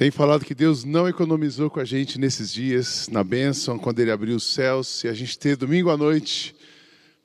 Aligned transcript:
Tem 0.00 0.10
falado 0.10 0.46
que 0.46 0.54
Deus 0.54 0.82
não 0.82 1.06
economizou 1.06 1.68
com 1.68 1.78
a 1.78 1.84
gente 1.84 2.18
nesses 2.18 2.50
dias, 2.50 3.06
na 3.08 3.22
bênção, 3.22 3.78
quando 3.78 4.00
Ele 4.00 4.10
abriu 4.10 4.34
os 4.34 4.54
céus, 4.54 5.04
e 5.04 5.08
a 5.08 5.12
gente 5.12 5.38
ter 5.38 5.58
domingo 5.58 5.90
à 5.90 5.96
noite, 5.98 6.56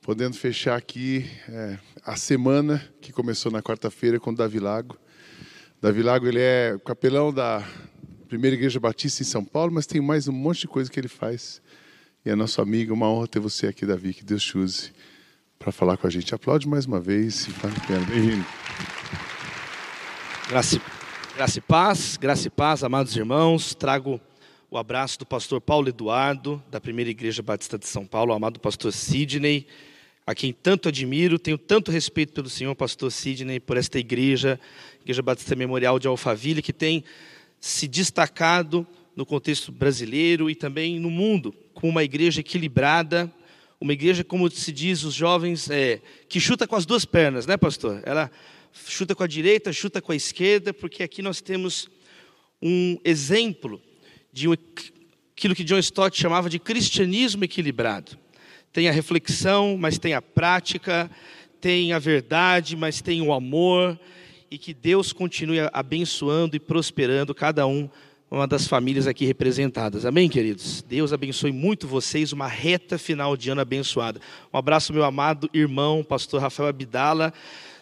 podendo 0.02 0.36
fechar 0.36 0.76
aqui 0.76 1.24
é, 1.48 1.78
a 2.04 2.16
semana 2.16 2.86
que 3.00 3.14
começou 3.14 3.50
na 3.50 3.62
quarta-feira 3.62 4.20
com 4.20 4.34
Davi 4.34 4.58
Lago. 4.58 4.98
Davi 5.80 6.02
Lago 6.02 6.26
ele 6.26 6.38
é 6.38 6.76
capelão 6.84 7.32
da 7.32 7.66
Primeira 8.28 8.54
Igreja 8.54 8.78
Batista 8.78 9.22
em 9.22 9.26
São 9.26 9.42
Paulo, 9.42 9.72
mas 9.72 9.86
tem 9.86 10.02
mais 10.02 10.28
um 10.28 10.32
monte 10.32 10.60
de 10.60 10.68
coisa 10.68 10.90
que 10.90 11.00
ele 11.00 11.08
faz. 11.08 11.62
E 12.26 12.28
é 12.28 12.34
nosso 12.34 12.60
amigo, 12.60 12.92
uma 12.92 13.08
honra 13.08 13.26
ter 13.26 13.40
você 13.40 13.68
aqui, 13.68 13.86
Davi, 13.86 14.12
que 14.12 14.22
Deus 14.22 14.42
te 14.42 14.58
use 14.58 14.92
para 15.58 15.72
falar 15.72 15.96
com 15.96 16.06
a 16.06 16.10
gente. 16.10 16.34
Aplaude 16.34 16.68
mais 16.68 16.84
uma 16.84 17.00
vez, 17.00 17.46
vale 17.62 17.74
a 17.74 17.86
pena. 17.86 18.04
Bem-vindo. 18.04 18.44
Graça, 20.50 20.78
graça 21.36 21.58
e 21.58 21.60
paz, 21.60 22.16
graça 22.16 22.46
e 22.46 22.50
paz, 22.50 22.82
amados 22.82 23.14
irmãos. 23.14 23.74
Trago 23.74 24.18
o 24.70 24.78
abraço 24.78 25.18
do 25.18 25.26
pastor 25.26 25.60
Paulo 25.60 25.86
Eduardo, 25.86 26.62
da 26.70 26.80
Primeira 26.80 27.10
Igreja 27.10 27.42
Batista 27.42 27.78
de 27.78 27.86
São 27.86 28.06
Paulo, 28.06 28.32
amado 28.32 28.58
pastor 28.58 28.90
Sidney, 28.90 29.66
a 30.26 30.34
quem 30.34 30.50
tanto 30.50 30.88
admiro, 30.88 31.38
tenho 31.38 31.58
tanto 31.58 31.90
respeito 31.90 32.32
pelo 32.32 32.48
senhor, 32.48 32.74
pastor 32.74 33.12
Sidney, 33.12 33.60
por 33.60 33.76
esta 33.76 33.98
igreja, 33.98 34.58
Igreja 35.02 35.20
Batista 35.20 35.54
Memorial 35.54 35.98
de 35.98 36.08
Alphaville, 36.08 36.62
que 36.62 36.72
tem 36.72 37.04
se 37.60 37.86
destacado 37.86 38.86
no 39.14 39.26
contexto 39.26 39.70
brasileiro 39.70 40.48
e 40.48 40.54
também 40.54 40.98
no 40.98 41.10
mundo, 41.10 41.54
como 41.74 41.90
uma 41.90 42.02
igreja 42.02 42.40
equilibrada, 42.40 43.30
uma 43.78 43.92
igreja, 43.92 44.24
como 44.24 44.50
se 44.50 44.72
diz 44.72 45.04
os 45.04 45.12
jovens, 45.12 45.68
é, 45.68 46.00
que 46.30 46.40
chuta 46.40 46.66
com 46.66 46.76
as 46.76 46.86
duas 46.86 47.04
pernas, 47.04 47.46
né, 47.46 47.58
pastor? 47.58 48.00
Ela 48.06 48.30
chuta 48.84 49.14
com 49.14 49.22
a 49.22 49.26
direita, 49.26 49.72
chuta 49.72 50.02
com 50.02 50.12
a 50.12 50.16
esquerda, 50.16 50.74
porque 50.74 51.02
aqui 51.02 51.22
nós 51.22 51.40
temos 51.40 51.88
um 52.60 52.98
exemplo 53.04 53.80
de 54.32 54.48
aquilo 55.32 55.54
que 55.54 55.64
John 55.64 55.78
Stott 55.78 56.18
chamava 56.20 56.50
de 56.50 56.58
cristianismo 56.58 57.44
equilibrado. 57.44 58.18
Tem 58.72 58.88
a 58.88 58.92
reflexão, 58.92 59.76
mas 59.78 59.98
tem 59.98 60.14
a 60.14 60.20
prática, 60.20 61.10
tem 61.60 61.92
a 61.92 61.98
verdade, 61.98 62.76
mas 62.76 63.00
tem 63.00 63.22
o 63.22 63.32
amor, 63.32 63.98
e 64.50 64.58
que 64.58 64.74
Deus 64.74 65.12
continue 65.12 65.60
abençoando 65.72 66.56
e 66.56 66.60
prosperando 66.60 67.34
cada 67.34 67.66
um 67.66 67.88
uma 68.28 68.46
das 68.46 68.66
famílias 68.66 69.06
aqui 69.06 69.24
representadas. 69.24 70.04
Amém, 70.04 70.28
queridos? 70.28 70.82
Deus 70.82 71.12
abençoe 71.12 71.52
muito 71.52 71.86
vocês, 71.86 72.32
uma 72.32 72.48
reta 72.48 72.98
final 72.98 73.36
de 73.36 73.50
ano 73.50 73.60
abençoada. 73.60 74.20
Um 74.52 74.58
abraço, 74.58 74.92
meu 74.92 75.04
amado 75.04 75.48
irmão, 75.54 76.02
pastor 76.02 76.40
Rafael 76.40 76.68
Abdala. 76.68 77.32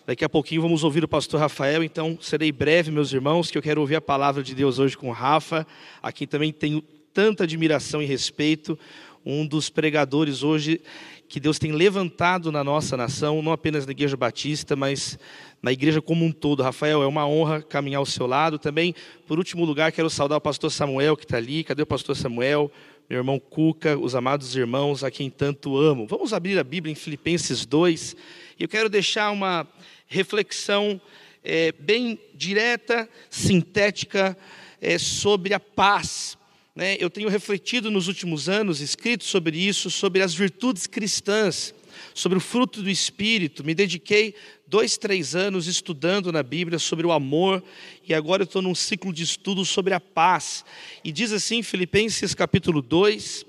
Daqui 0.07 0.23
a 0.23 0.29
pouquinho 0.29 0.61
vamos 0.61 0.85
ouvir 0.85 1.03
o 1.03 1.09
pastor 1.09 1.41
Rafael, 1.41 1.83
então 1.83 2.19
serei 2.21 2.53
breve, 2.53 2.91
meus 2.91 3.11
irmãos, 3.11 3.51
que 3.51 3.57
eu 3.57 3.63
quero 3.63 3.81
ouvir 3.81 3.97
a 3.97 4.03
palavra 4.03 4.43
de 4.43 4.55
Deus 4.55 4.79
hoje 4.79 4.99
com 4.99 5.09
o 5.09 5.13
Rafa, 5.13 5.67
a 6.03 6.13
quem 6.13 6.27
também 6.27 6.53
tenho 6.53 6.83
tanta 7.15 7.45
admiração 7.45 8.03
e 8.03 8.05
respeito, 8.05 8.79
um 9.25 9.47
dos 9.47 9.71
pregadores 9.71 10.43
hoje 10.43 10.83
que 11.27 11.41
Deus 11.41 11.59
tem 11.59 11.73
levantado 11.73 12.53
na 12.53 12.63
nossa 12.63 12.99
nação, 12.99 13.41
não 13.41 13.51
apenas 13.51 13.87
na 13.87 13.93
Igreja 13.93 14.15
Batista, 14.15 14.77
mas 14.77 15.19
na 15.63 15.73
igreja 15.73 16.03
como 16.03 16.23
um 16.23 16.31
todo. 16.31 16.63
Rafael, 16.63 17.03
é 17.03 17.07
uma 17.07 17.27
honra 17.27 17.63
caminhar 17.63 18.01
ao 18.01 18.05
seu 18.05 18.27
lado. 18.27 18.59
Também, 18.59 18.95
por 19.27 19.39
último 19.39 19.65
lugar, 19.65 19.91
quero 19.91 20.11
saudar 20.11 20.37
o 20.37 20.41
pastor 20.41 20.71
Samuel 20.71 21.17
que 21.17 21.25
está 21.25 21.39
ali. 21.39 21.65
Cadê 21.65 21.83
o 21.83 21.87
pastor 21.87 22.15
Samuel? 22.15 22.71
Meu 23.09 23.19
irmão 23.19 23.39
Cuca, 23.39 23.99
os 23.99 24.15
amados 24.15 24.55
irmãos 24.55 25.03
a 25.03 25.11
quem 25.11 25.31
tanto 25.31 25.79
amo. 25.79 26.07
Vamos 26.07 26.33
abrir 26.33 26.59
a 26.59 26.65
Bíblia 26.65 26.93
em 26.93 26.95
Filipenses 26.95 27.65
2. 27.65 28.15
E 28.59 28.63
eu 28.63 28.69
quero 28.69 28.89
deixar 28.89 29.31
uma 29.31 29.67
reflexão 30.07 31.01
é, 31.43 31.73
bem 31.73 32.19
direta, 32.35 33.09
sintética, 33.29 34.37
é, 34.81 34.99
sobre 34.99 35.53
a 35.53 35.61
paz. 35.61 36.39
Né? 36.75 36.97
Eu 36.99 37.11
tenho 37.11 37.29
refletido 37.29 37.91
nos 37.91 38.09
últimos 38.09 38.49
anos, 38.49 38.81
escrito 38.81 39.25
sobre 39.25 39.59
isso, 39.59 39.91
sobre 39.91 40.23
as 40.23 40.35
virtudes 40.35 40.87
cristãs, 40.87 41.75
sobre 42.13 42.39
o 42.39 42.41
fruto 42.41 42.83
do 42.83 42.91
Espírito. 42.91 43.63
Me 43.63 43.75
dediquei 43.75 44.35
dois, 44.67 44.97
três 44.99 45.37
anos 45.37 45.67
estudando 45.67 46.33
na 46.33 46.43
Bíblia 46.43 46.79
sobre 46.79 47.07
o 47.07 47.13
amor, 47.13 47.63
e 48.07 48.15
agora 48.15 48.43
estou 48.43 48.63
num 48.63 48.75
ciclo 48.75 49.13
de 49.13 49.23
estudo 49.23 49.65
sobre 49.65 49.95
a 49.95 50.01
paz. 50.01 50.65
E 51.05 51.13
diz 51.13 51.31
assim, 51.31 51.63
Filipenses 51.63 52.35
capítulo 52.35 52.83
2, 52.83 53.47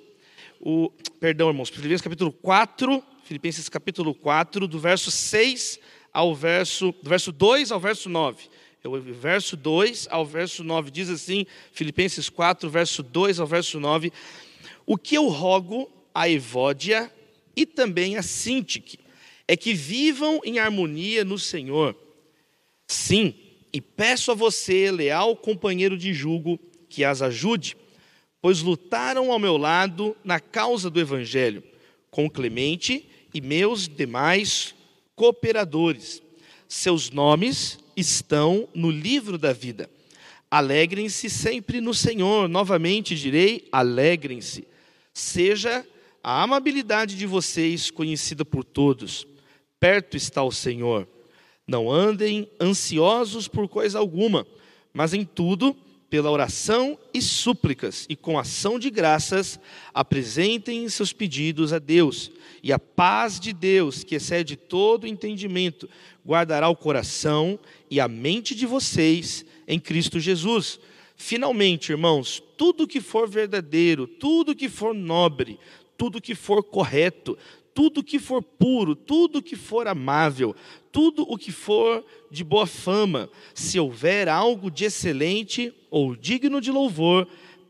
o, 0.60 0.92
perdão, 1.20 1.48
irmãos, 1.48 1.70
Filipenses 1.70 2.02
capítulo 2.02 2.32
4, 2.32 3.04
Filipenses 3.24 3.68
capítulo 3.70 4.14
4, 4.14 4.68
do 4.68 4.80
verso 4.80 5.10
6 5.10 5.80
ao 6.16 6.34
verso, 6.34 6.96
do 7.04 7.10
verso 7.10 7.30
2 7.30 7.74
ao 7.74 7.80
verso 7.80 8.08
9. 8.08 8.46
O 8.86 8.98
verso 9.02 9.58
2 9.58 10.08
ao 10.10 10.26
verso 10.26 10.64
9 10.64 10.90
diz 10.90 11.10
assim, 11.10 11.46
Filipenses 11.74 12.30
4, 12.30 12.70
verso 12.70 13.04
2 13.04 13.42
ao 13.42 13.46
verso 13.46 13.82
9: 13.82 14.14
O 14.86 14.98
que 14.98 15.16
eu 15.16 15.28
rogo 15.28 15.92
a 16.14 16.30
Evódia 16.30 17.12
e 17.54 17.66
também 17.66 18.16
a 18.16 18.24
Sintique 18.24 18.98
é 19.46 19.58
que 19.58 19.74
vivam 19.74 20.40
em 20.46 20.58
harmonia 20.58 21.26
no 21.26 21.38
Senhor. 21.38 21.94
Sim, 22.88 23.36
e 23.74 23.82
peço 23.82 24.32
a 24.32 24.36
você, 24.36 24.90
leal 24.92 25.36
companheiro 25.36 25.98
de 25.98 26.14
julgo, 26.14 26.58
que 26.88 27.04
as 27.04 27.22
ajude, 27.22 27.76
pois 28.42 28.62
lutaram 28.62 29.34
ao 29.34 29.40
meu 29.40 29.58
lado 29.58 30.16
na 30.24 30.40
causa 30.40 30.90
do 30.90 31.00
Evangelho, 31.00 31.62
com 32.10 32.30
Clemente 32.30 33.06
e 33.34 33.42
meus 33.42 33.90
demais 33.90 34.74
cooperadores. 35.16 36.22
Seus 36.68 37.10
nomes 37.10 37.80
estão 37.96 38.68
no 38.74 38.92
livro 38.92 39.38
da 39.38 39.54
vida. 39.54 39.90
Alegrem-se 40.50 41.30
sempre 41.30 41.82
no 41.82 41.94
Senhor. 41.94 42.48
Novamente 42.48 43.16
direi: 43.16 43.68
alegrem-se. 43.72 44.68
Seja 45.14 45.86
a 46.24 46.44
amabilidade 46.44 47.16
de 47.16 47.26
vocês 47.26 47.90
conhecida 47.90 48.44
por 48.44 48.64
todos. 48.64 49.28
Perto 49.80 50.18
está 50.18 50.44
o 50.44 50.52
Senhor. 50.52 51.08
Não 51.68 51.92
andem 51.92 52.50
ansiosos 52.60 53.48
por 53.48 53.68
coisa 53.68 53.98
alguma, 53.98 54.46
mas 54.94 55.14
em 55.14 55.26
tudo 55.26 55.76
pela 56.16 56.32
oração 56.32 56.98
e 57.14 57.22
súplicas, 57.22 58.06
e 58.08 58.16
com 58.16 58.40
ação 58.40 58.80
de 58.80 58.90
graças, 58.90 59.60
apresentem 59.94 60.88
seus 60.88 61.12
pedidos 61.12 61.74
a 61.74 61.78
Deus, 61.78 62.32
e 62.64 62.72
a 62.72 62.80
paz 62.80 63.38
de 63.38 63.52
Deus, 63.52 64.02
que 64.02 64.16
excede 64.16 64.56
todo 64.56 65.06
entendimento, 65.06 65.90
guardará 66.26 66.70
o 66.70 66.76
coração 66.76 67.60
e 67.92 68.00
a 68.00 68.08
mente 68.08 68.56
de 68.56 68.66
vocês 68.66 69.46
em 69.68 69.78
Cristo 69.78 70.18
Jesus. 70.18 70.80
Finalmente, 71.18 71.92
irmãos, 71.92 72.42
tudo 72.56 72.88
que 72.88 73.02
for 73.02 73.28
verdadeiro, 73.28 74.08
tudo 74.08 74.56
que 74.56 74.70
for 74.70 74.96
nobre, 74.96 75.60
tudo 75.98 76.22
que 76.22 76.34
for 76.34 76.64
correto, 76.64 77.38
tudo 77.76 78.02
que 78.02 78.18
for 78.18 78.42
puro, 78.42 78.96
tudo 78.96 79.44
que 79.44 79.58
for 79.58 79.86
amável, 79.86 80.56
tudo 80.94 81.24
o 81.24 81.38
que 81.38 81.52
for 81.52 82.06
de 82.32 82.42
boa 82.42 82.66
fama, 82.66 83.30
se 83.54 83.78
houver 83.78 84.30
algo 84.30 84.72
de 84.72 84.86
excelente 84.86 85.74
ou 85.92 86.16
digno 86.16 86.62
de 86.62 86.72
louvor, 86.72 87.28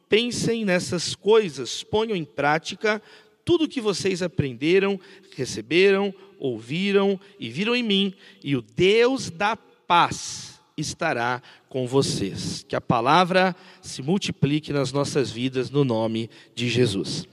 pensem 0.07 0.63
nessas 0.63 1.15
coisas, 1.15 1.83
ponham 1.83 2.15
em 2.15 2.23
prática 2.23 3.01
tudo 3.43 3.65
o 3.65 3.67
que 3.67 3.81
vocês 3.81 4.21
aprenderam, 4.21 4.99
receberam, 5.35 6.13
ouviram 6.37 7.19
e 7.39 7.49
viram 7.49 7.75
em 7.75 7.83
mim, 7.83 8.13
e 8.43 8.55
o 8.55 8.61
Deus 8.61 9.31
da 9.31 9.55
paz 9.55 10.61
estará 10.77 11.41
com 11.67 11.87
vocês. 11.87 12.63
Que 12.67 12.75
a 12.75 12.81
palavra 12.81 13.55
se 13.81 14.03
multiplique 14.03 14.71
nas 14.71 14.91
nossas 14.91 15.31
vidas 15.31 15.71
no 15.71 15.83
nome 15.83 16.29
de 16.53 16.69
Jesus. 16.69 17.27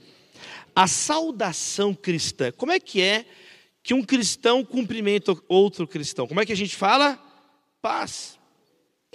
A 0.75 0.87
saudação 0.87 1.93
cristã. 1.93 2.51
Como 2.51 2.71
é 2.71 2.79
que 2.79 3.01
é 3.01 3.25
que 3.81 3.93
um 3.93 4.03
cristão 4.03 4.63
cumprimenta 4.63 5.35
outro 5.47 5.87
cristão? 5.87 6.27
Como 6.27 6.39
é 6.39 6.45
que 6.45 6.53
a 6.53 6.57
gente 6.57 6.75
fala? 6.75 7.19
Paz. 7.81 8.39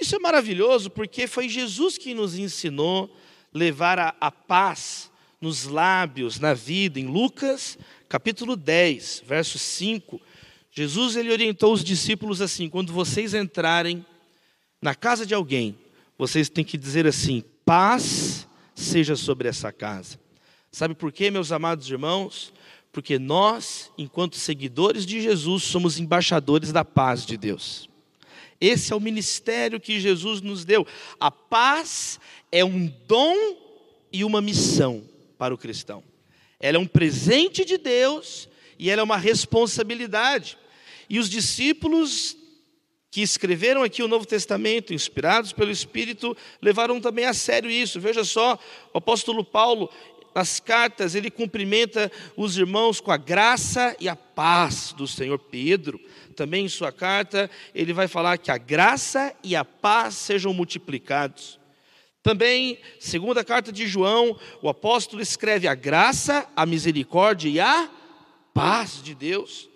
Isso 0.01 0.15
é 0.15 0.19
maravilhoso 0.19 0.91
porque 0.91 1.27
foi 1.27 1.49
Jesus 1.49 1.99
que 1.99 2.15
nos 2.15 2.39
ensinou 2.39 3.11
levar 3.53 3.99
a, 3.99 4.15
a 4.21 4.31
paz 4.31 5.11
nos 5.41 5.65
lábios, 5.65 6.39
na 6.39 6.55
vida. 6.55 7.01
Em 7.01 7.07
Lucas, 7.07 7.79
capítulo 8.09 8.57
10, 8.57 9.25
verso 9.27 9.59
5, 9.59 10.21
Jesus 10.71 11.17
ele 11.17 11.33
orientou 11.33 11.73
os 11.73 11.83
discípulos 11.83 12.41
assim: 12.41 12.69
quando 12.69 12.93
vocês 12.93 13.35
entrarem 13.35 14.05
na 14.81 14.95
casa 14.95 15.27
de 15.27 15.35
alguém, 15.35 15.77
vocês 16.17 16.49
têm 16.49 16.65
que 16.65 16.79
dizer 16.79 17.07
assim: 17.07 17.43
paz 17.65 18.47
seja 18.75 19.17
sobre 19.17 19.49
essa 19.49 19.73
casa. 19.73 20.21
Sabe 20.79 20.95
por 20.95 21.11
quê, 21.11 21.29
meus 21.29 21.51
amados 21.51 21.91
irmãos? 21.91 22.53
Porque 22.93 23.19
nós, 23.19 23.91
enquanto 23.99 24.37
seguidores 24.37 25.05
de 25.05 25.21
Jesus, 25.21 25.65
somos 25.65 25.99
embaixadores 25.99 26.71
da 26.71 26.85
paz 26.85 27.27
de 27.27 27.37
Deus. 27.37 27.91
Esse 28.61 28.93
é 28.93 28.97
o 28.97 29.01
ministério 29.01 29.81
que 29.81 29.99
Jesus 29.99 30.41
nos 30.41 30.65
deu. 30.65 30.87
A 31.19 31.33
paz 31.33 32.21
é 32.53 32.65
um 32.65 32.87
dom 33.09 33.35
e 34.13 34.23
uma 34.25 34.41
missão 34.41 35.03
para 35.37 35.53
o 35.53 35.59
cristão. 35.59 36.01
Ela 36.61 36.77
é 36.77 36.81
um 36.81 36.87
presente 36.87 37.65
de 37.65 37.77
Deus 37.77 38.49
e 38.79 38.89
ela 38.89 39.01
é 39.01 39.05
uma 39.05 39.17
responsabilidade. 39.17 40.57
E 41.11 41.19
os 41.19 41.29
discípulos 41.29 42.37
que 43.11 43.21
escreveram 43.21 43.83
aqui 43.83 44.01
o 44.01 44.09
Novo 44.09 44.27
Testamento, 44.27 44.95
inspirados 44.95 45.53
pelo 45.53 45.73
Espírito, 45.73 46.37
levaram 46.63 47.01
também 47.01 47.25
a 47.25 47.35
sério 47.35 47.69
isso. 47.69 48.01
Veja 48.01 48.23
só, 48.23 48.57
o 48.95 48.99
apóstolo 48.99 49.45
Paulo, 49.45 49.91
nas 50.35 50.61
cartas, 50.61 51.15
ele 51.15 51.31
cumprimenta 51.31 52.11
os 52.37 52.57
irmãos 52.57 53.01
com 53.01 53.11
a 53.11 53.17
graça 53.17 53.97
e 53.99 54.09
a 54.09 54.15
paz 54.15 54.93
do 54.97 55.07
Senhor 55.07 55.39
Pedro. 55.39 56.01
Também 56.37 56.67
em 56.67 56.69
sua 56.69 56.93
carta, 56.93 57.51
ele 57.75 57.93
vai 57.93 58.07
falar 58.07 58.39
que 58.39 58.51
a 58.51 58.59
graça 58.59 59.35
e 59.43 59.57
a 59.57 59.65
paz 59.65 60.15
sejam 60.15 60.55
multiplicados. 60.55 61.59
Também, 62.23 62.79
segunda 63.01 63.43
carta 63.45 63.73
de 63.73 63.87
João, 63.87 64.39
o 64.61 64.69
apóstolo 64.69 65.23
escreve 65.23 65.67
a 65.67 65.75
graça, 65.75 66.47
a 66.55 66.67
misericórdia 66.67 67.49
e 67.49 67.59
a 67.59 67.91
paz 68.53 69.03
de 69.03 69.15
Deus. 69.15 69.69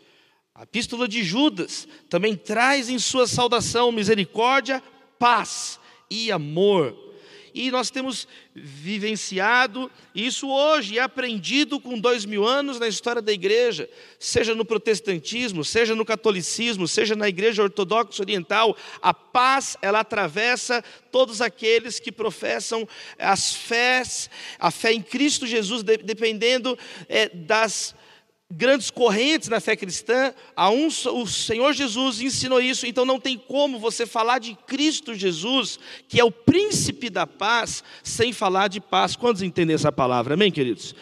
A 0.55 0.65
epístola 0.65 1.09
de 1.09 1.25
Judas 1.25 1.89
também 2.09 2.37
traz 2.37 2.89
em 2.89 2.99
sua 2.99 3.27
saudação 3.27 3.91
misericórdia, 3.91 4.83
paz 5.19 5.81
e 6.11 6.31
amor. 6.31 7.12
E 7.55 7.71
nós 7.71 7.91
temos 7.91 8.27
vivenciado 8.55 9.91
isso 10.15 10.49
hoje 10.49 10.99
aprendido 10.99 11.79
com 11.79 11.99
dois 11.99 12.25
mil 12.25 12.47
anos 12.47 12.79
na 12.79 12.89
história 12.89 13.21
da 13.21 13.33
igreja, 13.33 13.89
seja 14.19 14.55
no 14.55 14.65
protestantismo, 14.65 15.65
seja 15.65 15.95
no 15.95 16.05
catolicismo, 16.05 16.89
seja 16.89 17.15
na 17.15 17.29
igreja 17.29 17.63
ortodoxa 17.63 18.23
oriental, 18.23 18.77
a 19.01 19.13
paz 19.13 19.77
ela 19.83 20.01
atravessa 20.01 20.83
todos 21.11 21.41
aqueles 21.41 21.99
que 21.99 22.11
professam 22.11 22.89
as 23.19 23.55
fés, 23.55 24.31
a 24.59 24.71
fé 24.71 24.93
em 24.93 25.03
Cristo 25.03 25.47
Jesus, 25.47 25.83
dependendo 25.83 26.79
é, 27.09 27.29
das 27.29 27.95
grandes 28.53 28.91
correntes 28.91 29.49
na 29.49 29.61
fé 29.61 29.75
cristã, 29.75 30.35
a 30.55 30.69
um, 30.71 30.87
o 30.87 31.27
Senhor 31.27 31.73
Jesus 31.73 32.21
ensinou 32.21 32.61
isso, 32.61 32.87
então 32.87 33.05
não 33.05 33.19
tem 33.19 33.39
como 33.39 33.79
você 33.79 34.05
falar 34.05 34.39
de 34.39 34.55
Cristo 34.67 35.15
Jesus, 35.15 35.79
que 36.07 36.21
é 36.21 36.25
o 36.25 36.31
príncipe 36.31 37.09
da 37.09 37.27
paz, 37.27 37.83
sem 38.03 38.33
falar 38.33 38.69
de 38.69 38.81
paz. 38.81 39.17
Quantos 39.17 39.43
entendem 39.43 39.75
essa 39.75 39.91
palavra? 39.91 40.35
Amém, 40.35 40.53
queridos? 40.53 40.95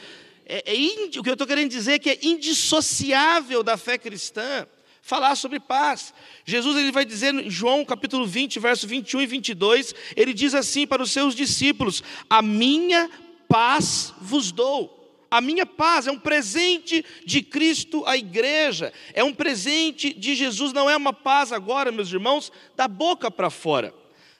É, 0.46 0.74
é 0.74 1.18
o 1.18 1.22
que 1.22 1.28
eu 1.28 1.32
estou 1.32 1.46
querendo 1.46 1.70
dizer 1.70 1.94
é 1.94 1.98
que 1.98 2.10
é 2.10 2.18
indissociável 2.22 3.62
da 3.62 3.76
fé 3.76 3.98
cristã 3.98 4.66
falar 5.02 5.34
sobre 5.34 5.58
paz. 5.58 6.14
Jesus 6.44 6.76
ele 6.76 6.92
vai 6.92 7.04
dizer 7.04 7.34
em 7.34 7.50
João 7.50 7.84
capítulo 7.84 8.26
20, 8.26 8.60
verso 8.60 8.86
21 8.86 9.22
e 9.22 9.26
22, 9.26 9.94
ele 10.14 10.32
diz 10.32 10.54
assim 10.54 10.86
para 10.86 11.02
os 11.02 11.10
seus 11.10 11.34
discípulos: 11.34 12.02
A 12.28 12.40
minha 12.40 13.10
paz 13.48 14.14
vos 14.20 14.52
dou 14.52 14.99
a 15.30 15.40
minha 15.40 15.64
paz 15.64 16.06
é 16.06 16.10
um 16.10 16.18
presente 16.18 17.04
de 17.24 17.42
Cristo 17.42 18.04
à 18.04 18.16
igreja, 18.16 18.92
é 19.14 19.22
um 19.22 19.32
presente 19.32 20.12
de 20.12 20.34
Jesus, 20.34 20.72
não 20.72 20.90
é 20.90 20.96
uma 20.96 21.12
paz 21.12 21.52
agora, 21.52 21.92
meus 21.92 22.12
irmãos, 22.12 22.50
da 22.74 22.88
boca 22.88 23.30
para 23.30 23.48
fora. 23.48 23.94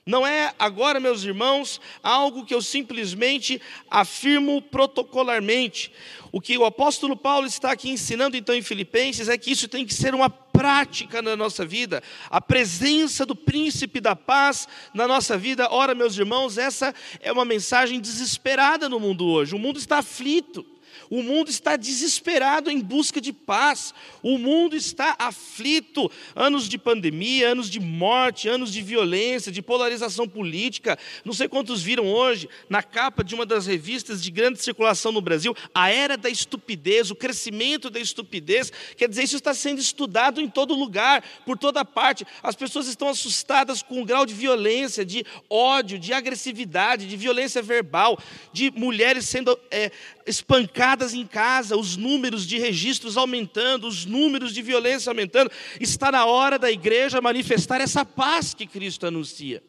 Não 0.04 0.26
é 0.26 0.52
agora, 0.58 0.98
meus 0.98 1.22
irmãos, 1.22 1.80
algo 2.02 2.44
que 2.44 2.54
eu 2.54 2.60
simplesmente 2.60 3.60
afirmo 3.88 4.60
protocolarmente. 4.60 5.92
O 6.32 6.40
que 6.40 6.58
o 6.58 6.64
apóstolo 6.64 7.16
Paulo 7.16 7.46
está 7.46 7.70
aqui 7.70 7.90
ensinando 7.90 8.36
então 8.36 8.54
em 8.54 8.62
Filipenses 8.62 9.28
é 9.28 9.38
que 9.38 9.52
isso 9.52 9.68
tem 9.68 9.86
que 9.86 9.94
ser 9.94 10.14
uma 10.14 10.28
prática 10.28 11.22
na 11.22 11.36
nossa 11.36 11.64
vida. 11.64 12.02
A 12.28 12.40
presença 12.40 13.24
do 13.24 13.36
príncipe 13.36 14.00
da 14.00 14.16
paz 14.16 14.66
na 14.92 15.06
nossa 15.06 15.36
vida. 15.38 15.68
Ora, 15.70 15.94
meus 15.94 16.18
irmãos, 16.18 16.58
essa 16.58 16.94
é 17.20 17.30
uma 17.30 17.44
mensagem 17.44 18.00
desesperada 18.00 18.88
no 18.88 18.98
mundo 18.98 19.26
hoje. 19.26 19.54
O 19.54 19.58
mundo 19.58 19.78
está 19.78 19.98
aflito. 19.98 20.66
O 21.10 21.24
mundo 21.24 21.50
está 21.50 21.76
desesperado 21.76 22.70
em 22.70 22.78
busca 22.78 23.20
de 23.20 23.32
paz. 23.32 23.92
O 24.22 24.38
mundo 24.38 24.76
está 24.76 25.16
aflito. 25.18 26.10
Anos 26.36 26.68
de 26.68 26.78
pandemia, 26.78 27.48
anos 27.48 27.68
de 27.68 27.80
morte, 27.80 28.48
anos 28.48 28.72
de 28.72 28.80
violência, 28.80 29.50
de 29.50 29.60
polarização 29.60 30.28
política. 30.28 30.96
Não 31.24 31.32
sei 31.32 31.48
quantos 31.48 31.82
viram 31.82 32.06
hoje, 32.06 32.48
na 32.68 32.80
capa 32.80 33.24
de 33.24 33.34
uma 33.34 33.44
das 33.44 33.66
revistas 33.66 34.22
de 34.22 34.30
grande 34.30 34.62
circulação 34.62 35.10
no 35.10 35.20
Brasil, 35.20 35.54
a 35.74 35.90
era 35.90 36.16
da 36.16 36.30
estupidez, 36.30 37.10
o 37.10 37.16
crescimento 37.16 37.90
da 37.90 37.98
estupidez. 37.98 38.72
Quer 38.96 39.08
dizer, 39.08 39.24
isso 39.24 39.36
está 39.36 39.52
sendo 39.52 39.80
estudado 39.80 40.40
em 40.40 40.48
todo 40.48 40.74
lugar, 40.74 41.24
por 41.44 41.58
toda 41.58 41.84
parte. 41.84 42.24
As 42.40 42.54
pessoas 42.54 42.86
estão 42.86 43.08
assustadas 43.08 43.82
com 43.82 44.00
o 44.00 44.04
grau 44.04 44.24
de 44.24 44.34
violência, 44.34 45.04
de 45.04 45.24
ódio, 45.48 45.98
de 45.98 46.12
agressividade, 46.12 47.08
de 47.08 47.16
violência 47.16 47.60
verbal, 47.60 48.16
de 48.52 48.70
mulheres 48.70 49.28
sendo 49.28 49.58
é, 49.72 49.90
espancadas 50.30 51.12
em 51.12 51.26
casa, 51.26 51.76
os 51.76 51.96
números 51.96 52.46
de 52.46 52.58
registros 52.58 53.16
aumentando, 53.16 53.86
os 53.86 54.06
números 54.06 54.54
de 54.54 54.62
violência 54.62 55.10
aumentando. 55.10 55.50
Está 55.78 56.10
na 56.10 56.24
hora 56.24 56.58
da 56.58 56.70
igreja 56.70 57.20
manifestar 57.20 57.80
essa 57.80 58.04
paz 58.04 58.54
que 58.54 58.66
Cristo 58.66 59.06
anuncia. 59.06 59.62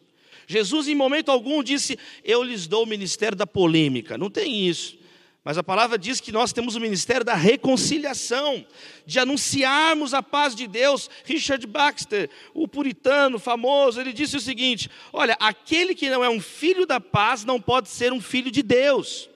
Jesus, 0.48 0.88
em 0.88 0.96
momento 0.96 1.30
algum, 1.30 1.62
disse: 1.64 1.98
Eu 2.24 2.44
lhes 2.44 2.68
dou 2.68 2.84
o 2.84 2.88
ministério 2.88 3.38
da 3.38 3.48
polêmica. 3.48 4.18
Não 4.18 4.30
tem 4.30 4.68
isso. 4.68 5.00
Mas 5.44 5.58
a 5.58 5.64
palavra 5.64 5.98
diz 5.98 6.22
que 6.22 6.32
nós 6.32 6.54
temos 6.54 6.76
o 6.76 6.80
ministério 6.80 7.26
da 7.26 7.34
reconciliação, 7.34 8.64
de 9.08 9.18
anunciarmos 9.18 10.14
a 10.14 10.22
paz 10.22 10.56
de 10.56 10.68
Deus. 10.68 11.10
Richard 11.26 11.66
Baxter, 11.66 12.30
o 12.54 12.68
puritano 12.68 13.40
famoso, 13.40 14.00
ele 14.00 14.14
disse 14.14 14.38
o 14.38 14.42
seguinte: 14.42 14.90
Olha, 15.12 15.36
aquele 15.40 15.96
que 15.96 16.10
não 16.10 16.24
é 16.24 16.30
um 16.30 16.40
filho 16.40 16.86
da 16.86 17.00
paz 17.00 17.44
não 17.44 17.60
pode 17.60 17.90
ser 17.90 18.14
um 18.14 18.22
filho 18.22 18.52
de 18.52 18.62
Deus 18.62 19.32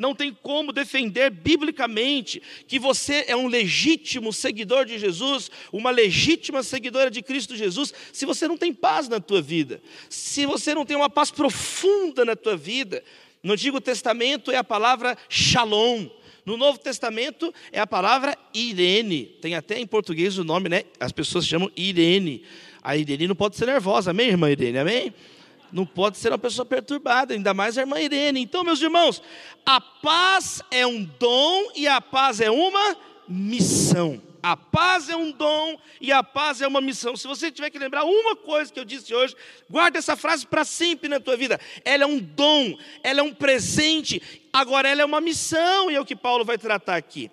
não 0.00 0.14
tem 0.14 0.32
como 0.32 0.72
defender 0.72 1.28
biblicamente 1.28 2.40
que 2.66 2.78
você 2.78 3.26
é 3.28 3.36
um 3.36 3.46
legítimo 3.46 4.32
seguidor 4.32 4.86
de 4.86 4.98
Jesus, 4.98 5.50
uma 5.70 5.90
legítima 5.90 6.62
seguidora 6.62 7.10
de 7.10 7.20
Cristo 7.20 7.54
Jesus, 7.54 7.92
se 8.10 8.24
você 8.24 8.48
não 8.48 8.56
tem 8.56 8.72
paz 8.72 9.10
na 9.10 9.20
tua 9.20 9.42
vida, 9.42 9.78
se 10.08 10.46
você 10.46 10.74
não 10.74 10.86
tem 10.86 10.96
uma 10.96 11.10
paz 11.10 11.30
profunda 11.30 12.24
na 12.24 12.34
tua 12.34 12.56
vida. 12.56 13.04
No 13.42 13.52
Antigo 13.52 13.78
Testamento 13.78 14.50
é 14.50 14.56
a 14.56 14.64
palavra 14.64 15.18
shalom, 15.28 16.08
no 16.46 16.56
Novo 16.56 16.78
Testamento 16.78 17.52
é 17.70 17.78
a 17.78 17.86
palavra 17.86 18.34
Irene. 18.54 19.26
Tem 19.42 19.54
até 19.54 19.78
em 19.78 19.86
português 19.86 20.38
o 20.38 20.44
nome, 20.44 20.70
né? 20.70 20.84
As 20.98 21.12
pessoas 21.12 21.46
chamam 21.46 21.70
Irene. 21.76 22.42
A 22.82 22.96
Irene 22.96 23.28
não 23.28 23.36
pode 23.36 23.56
ser 23.56 23.66
nervosa, 23.66 24.12
amém, 24.12 24.28
irmã 24.28 24.50
Irene? 24.50 24.78
Amém? 24.78 25.14
Não 25.72 25.86
pode 25.86 26.18
ser 26.18 26.30
uma 26.30 26.38
pessoa 26.38 26.64
perturbada, 26.64 27.34
ainda 27.34 27.54
mais 27.54 27.76
a 27.78 27.82
irmã 27.82 28.00
Irene. 28.00 28.40
Então, 28.40 28.64
meus 28.64 28.80
irmãos, 28.80 29.22
a 29.64 29.80
paz 29.80 30.62
é 30.70 30.86
um 30.86 31.04
dom 31.18 31.72
e 31.74 31.86
a 31.86 32.00
paz 32.00 32.40
é 32.40 32.50
uma 32.50 32.96
missão. 33.28 34.20
A 34.42 34.56
paz 34.56 35.08
é 35.08 35.16
um 35.16 35.30
dom 35.30 35.78
e 36.00 36.10
a 36.10 36.22
paz 36.22 36.62
é 36.62 36.66
uma 36.66 36.80
missão. 36.80 37.14
Se 37.14 37.26
você 37.26 37.50
tiver 37.50 37.70
que 37.70 37.78
lembrar 37.78 38.04
uma 38.04 38.34
coisa 38.34 38.72
que 38.72 38.80
eu 38.80 38.84
disse 38.84 39.14
hoje, 39.14 39.36
guarda 39.68 39.98
essa 39.98 40.16
frase 40.16 40.46
para 40.46 40.64
sempre 40.64 41.08
na 41.08 41.20
tua 41.20 41.36
vida. 41.36 41.60
Ela 41.84 42.04
é 42.04 42.06
um 42.06 42.18
dom, 42.18 42.76
ela 43.02 43.20
é 43.20 43.22
um 43.22 43.34
presente, 43.34 44.22
agora 44.52 44.88
ela 44.88 45.02
é 45.02 45.04
uma 45.04 45.20
missão, 45.20 45.90
e 45.90 45.94
é 45.94 46.00
o 46.00 46.06
que 46.06 46.16
Paulo 46.16 46.44
vai 46.44 46.56
tratar 46.56 46.96
aqui. 46.96 47.30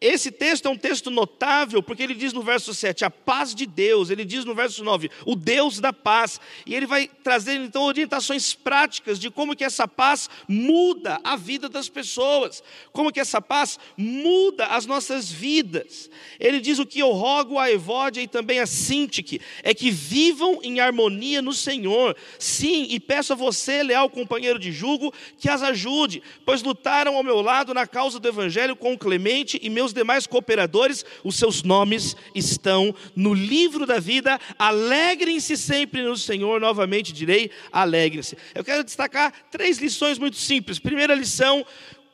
Esse 0.00 0.30
texto 0.30 0.66
é 0.66 0.70
um 0.70 0.76
texto 0.76 1.10
notável, 1.10 1.82
porque 1.82 2.04
ele 2.04 2.14
diz 2.14 2.32
no 2.32 2.40
verso 2.40 2.72
7, 2.72 3.04
a 3.04 3.10
paz 3.10 3.52
de 3.52 3.66
Deus, 3.66 4.10
ele 4.10 4.24
diz 4.24 4.44
no 4.44 4.54
verso 4.54 4.84
9, 4.84 5.10
o 5.26 5.34
Deus 5.34 5.80
da 5.80 5.92
paz, 5.92 6.40
e 6.64 6.72
ele 6.72 6.86
vai 6.86 7.08
trazer 7.08 7.54
então 7.54 7.82
orientações 7.82 8.54
práticas 8.54 9.18
de 9.18 9.28
como 9.28 9.56
que 9.56 9.64
essa 9.64 9.88
paz 9.88 10.30
muda 10.46 11.18
a 11.24 11.34
vida 11.34 11.68
das 11.68 11.88
pessoas, 11.88 12.62
como 12.92 13.12
que 13.12 13.18
essa 13.18 13.42
paz 13.42 13.76
muda 13.96 14.66
as 14.66 14.86
nossas 14.86 15.32
vidas. 15.32 16.08
Ele 16.38 16.60
diz 16.60 16.78
o 16.78 16.86
que 16.86 17.00
eu 17.00 17.10
rogo 17.10 17.58
a 17.58 17.68
Evódia 17.68 18.20
e 18.20 18.28
também 18.28 18.60
a 18.60 18.66
Sintique, 18.66 19.40
é 19.64 19.74
que 19.74 19.90
vivam 19.90 20.60
em 20.62 20.78
harmonia 20.78 21.42
no 21.42 21.52
Senhor. 21.52 22.16
Sim, 22.38 22.86
e 22.88 23.00
peço 23.00 23.32
a 23.32 23.36
você, 23.36 23.82
leal 23.82 24.08
companheiro 24.08 24.60
de 24.60 24.70
julgo, 24.70 25.12
que 25.38 25.50
as 25.50 25.60
ajude, 25.60 26.22
pois 26.46 26.62
lutaram 26.62 27.16
ao 27.16 27.24
meu 27.24 27.40
lado 27.40 27.74
na 27.74 27.84
causa 27.84 28.20
do 28.20 28.28
evangelho 28.28 28.76
com 28.76 28.96
Clemente 28.96 29.58
e 29.60 29.68
meus 29.68 29.87
seus 29.88 29.94
demais 29.94 30.26
cooperadores, 30.26 31.04
os 31.24 31.36
seus 31.36 31.62
nomes 31.62 32.14
estão 32.34 32.94
no 33.16 33.32
livro 33.32 33.86
da 33.86 33.98
vida. 33.98 34.38
Alegrem-se 34.58 35.56
sempre 35.56 36.02
no 36.02 36.16
Senhor, 36.16 36.60
novamente 36.60 37.12
direi, 37.12 37.50
alegrem-se. 37.72 38.36
Eu 38.54 38.64
quero 38.64 38.84
destacar 38.84 39.32
três 39.50 39.78
lições 39.78 40.18
muito 40.18 40.36
simples. 40.36 40.78
Primeira 40.78 41.14
lição, 41.14 41.64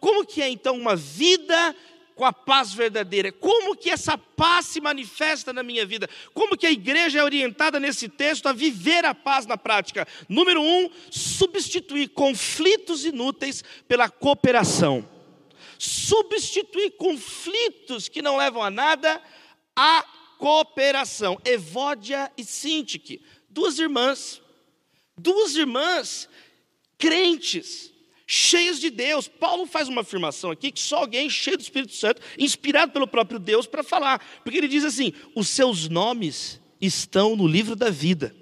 como 0.00 0.24
que 0.24 0.40
é 0.40 0.48
então 0.48 0.76
uma 0.76 0.94
vida 0.94 1.74
com 2.14 2.24
a 2.24 2.32
paz 2.32 2.72
verdadeira. 2.72 3.32
Como 3.32 3.74
que 3.74 3.90
essa 3.90 4.16
paz 4.16 4.66
se 4.66 4.80
manifesta 4.80 5.52
na 5.52 5.64
minha 5.64 5.84
vida? 5.84 6.08
Como 6.32 6.56
que 6.56 6.64
a 6.64 6.70
igreja 6.70 7.18
é 7.18 7.24
orientada 7.24 7.80
nesse 7.80 8.08
texto 8.08 8.46
a 8.46 8.52
viver 8.52 9.04
a 9.04 9.12
paz 9.12 9.46
na 9.46 9.58
prática? 9.58 10.06
Número 10.28 10.62
um, 10.62 10.88
substituir 11.10 12.10
conflitos 12.10 13.04
inúteis 13.04 13.64
pela 13.88 14.08
cooperação 14.08 15.13
substituir 15.84 16.92
conflitos 16.92 18.08
que 18.08 18.22
não 18.22 18.36
levam 18.36 18.62
a 18.62 18.70
nada 18.70 19.22
a 19.76 20.04
cooperação. 20.38 21.38
Evódia 21.44 22.32
e 22.36 22.44
Sintique, 22.44 23.22
duas 23.48 23.78
irmãs, 23.78 24.40
duas 25.16 25.54
irmãs 25.54 26.28
crentes, 26.98 27.92
cheias 28.26 28.80
de 28.80 28.90
Deus. 28.90 29.28
Paulo 29.28 29.66
faz 29.66 29.88
uma 29.88 30.00
afirmação 30.00 30.50
aqui 30.50 30.72
que 30.72 30.80
só 30.80 30.96
alguém 30.98 31.28
cheio 31.28 31.56
do 31.56 31.62
Espírito 31.62 31.94
Santo, 31.94 32.22
inspirado 32.38 32.92
pelo 32.92 33.06
próprio 33.06 33.38
Deus 33.38 33.66
para 33.66 33.82
falar, 33.82 34.24
porque 34.42 34.58
ele 34.58 34.68
diz 34.68 34.84
assim: 34.84 35.12
os 35.34 35.48
seus 35.48 35.88
nomes 35.88 36.60
estão 36.80 37.36
no 37.36 37.46
livro 37.46 37.76
da 37.76 37.90
vida. 37.90 38.34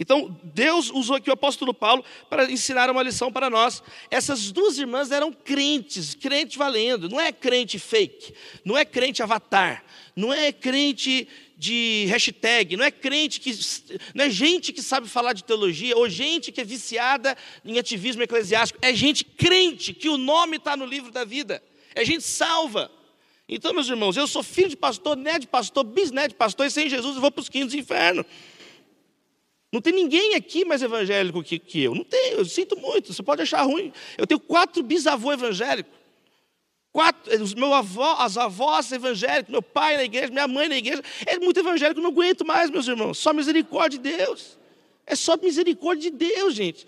Então, 0.00 0.34
Deus 0.42 0.90
usou 0.90 1.16
aqui 1.16 1.28
o 1.28 1.34
apóstolo 1.34 1.74
Paulo 1.74 2.02
para 2.30 2.50
ensinar 2.50 2.88
uma 2.88 3.02
lição 3.02 3.30
para 3.30 3.50
nós. 3.50 3.82
Essas 4.10 4.50
duas 4.50 4.78
irmãs 4.78 5.10
eram 5.10 5.30
crentes, 5.30 6.14
crente 6.14 6.56
valendo. 6.56 7.06
Não 7.06 7.20
é 7.20 7.30
crente 7.30 7.78
fake, 7.78 8.32
não 8.64 8.78
é 8.78 8.84
crente 8.86 9.22
avatar, 9.22 9.84
não 10.16 10.32
é 10.32 10.52
crente 10.52 11.28
de 11.54 12.06
hashtag, 12.08 12.78
não 12.78 12.84
é 12.86 12.90
crente 12.90 13.40
que. 13.40 13.52
não 14.14 14.24
é 14.24 14.30
gente 14.30 14.72
que 14.72 14.80
sabe 14.80 15.06
falar 15.06 15.34
de 15.34 15.44
teologia, 15.44 15.94
ou 15.94 16.08
gente 16.08 16.50
que 16.50 16.62
é 16.62 16.64
viciada 16.64 17.36
em 17.62 17.78
ativismo 17.78 18.22
eclesiástico. 18.22 18.78
É 18.80 18.94
gente 18.94 19.22
crente, 19.22 19.92
que 19.92 20.08
o 20.08 20.16
nome 20.16 20.56
está 20.56 20.78
no 20.78 20.86
livro 20.86 21.10
da 21.10 21.26
vida. 21.26 21.62
É 21.94 22.06
gente 22.06 22.24
salva. 22.24 22.90
Então, 23.46 23.74
meus 23.74 23.88
irmãos, 23.88 24.16
eu 24.16 24.26
sou 24.26 24.42
filho 24.42 24.70
de 24.70 24.76
pastor, 24.76 25.14
neto 25.14 25.42
de 25.42 25.48
pastor, 25.48 25.84
bisneto 25.84 26.28
de 26.28 26.34
pastor, 26.36 26.64
e 26.64 26.70
sem 26.70 26.88
Jesus 26.88 27.16
eu 27.16 27.20
vou 27.20 27.30
para 27.30 27.42
os 27.42 27.50
quintos 27.50 27.74
do 27.74 27.78
inferno. 27.78 28.24
Não 29.72 29.80
tem 29.80 29.92
ninguém 29.92 30.34
aqui 30.34 30.64
mais 30.64 30.82
evangélico 30.82 31.42
que, 31.42 31.58
que 31.58 31.82
eu. 31.82 31.94
Não 31.94 32.04
tem, 32.04 32.32
eu 32.32 32.44
sinto 32.44 32.76
muito, 32.76 33.12
você 33.12 33.22
pode 33.22 33.42
achar 33.42 33.62
ruim. 33.62 33.92
Eu 34.18 34.26
tenho 34.26 34.40
quatro 34.40 34.82
bisavôs 34.82 35.38
evangélicos. 35.38 35.92
Quatro, 36.92 37.40
os 37.40 37.54
meus 37.54 37.72
avós, 37.72 38.18
as 38.18 38.36
avós 38.36 38.90
evangélicos, 38.90 39.48
meu 39.48 39.62
pai 39.62 39.96
na 39.96 40.04
igreja, 40.04 40.28
minha 40.28 40.48
mãe 40.48 40.68
na 40.68 40.76
igreja. 40.76 41.02
É 41.24 41.38
muito 41.38 41.60
evangélico, 41.60 42.00
não 42.00 42.10
aguento 42.10 42.44
mais, 42.44 42.68
meus 42.68 42.88
irmãos. 42.88 43.18
Só 43.18 43.32
misericórdia 43.32 43.98
de 44.00 44.16
Deus. 44.16 44.58
É 45.06 45.14
só 45.14 45.36
misericórdia 45.36 46.10
de 46.10 46.16
Deus, 46.16 46.54
gente. 46.54 46.86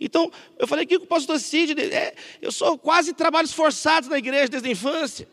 Então, 0.00 0.30
eu 0.58 0.66
falei 0.66 0.84
aqui 0.84 0.98
com 0.98 1.04
o 1.04 1.08
pastor 1.08 1.38
Cid, 1.38 1.80
é, 1.80 2.14
eu 2.42 2.50
sou 2.50 2.76
quase 2.76 3.12
trabalhos 3.12 3.52
forçados 3.52 4.08
na 4.08 4.18
igreja 4.18 4.48
desde 4.48 4.68
a 4.68 4.72
infância. 4.72 5.28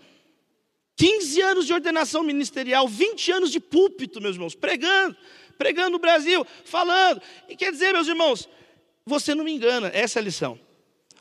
15 0.96 1.42
anos 1.42 1.66
de 1.66 1.74
ordenação 1.74 2.24
ministerial, 2.24 2.88
20 2.88 3.32
anos 3.32 3.52
de 3.52 3.60
púlpito, 3.60 4.22
meus 4.22 4.36
irmãos, 4.36 4.54
pregando, 4.54 5.16
pregando 5.52 5.92
no 5.92 6.00
Brasil, 6.00 6.46
falando. 6.66 7.22
E 7.48 7.56
quer 7.56 7.72
dizer, 7.72 7.94
meus 7.94 8.08
irmãos, 8.08 8.48
você 9.06 9.36
não 9.36 9.44
me 9.44 9.52
engana, 9.52 9.92
essa 9.94 10.20
é 10.20 10.22
a 10.22 10.24
lição. 10.24 10.60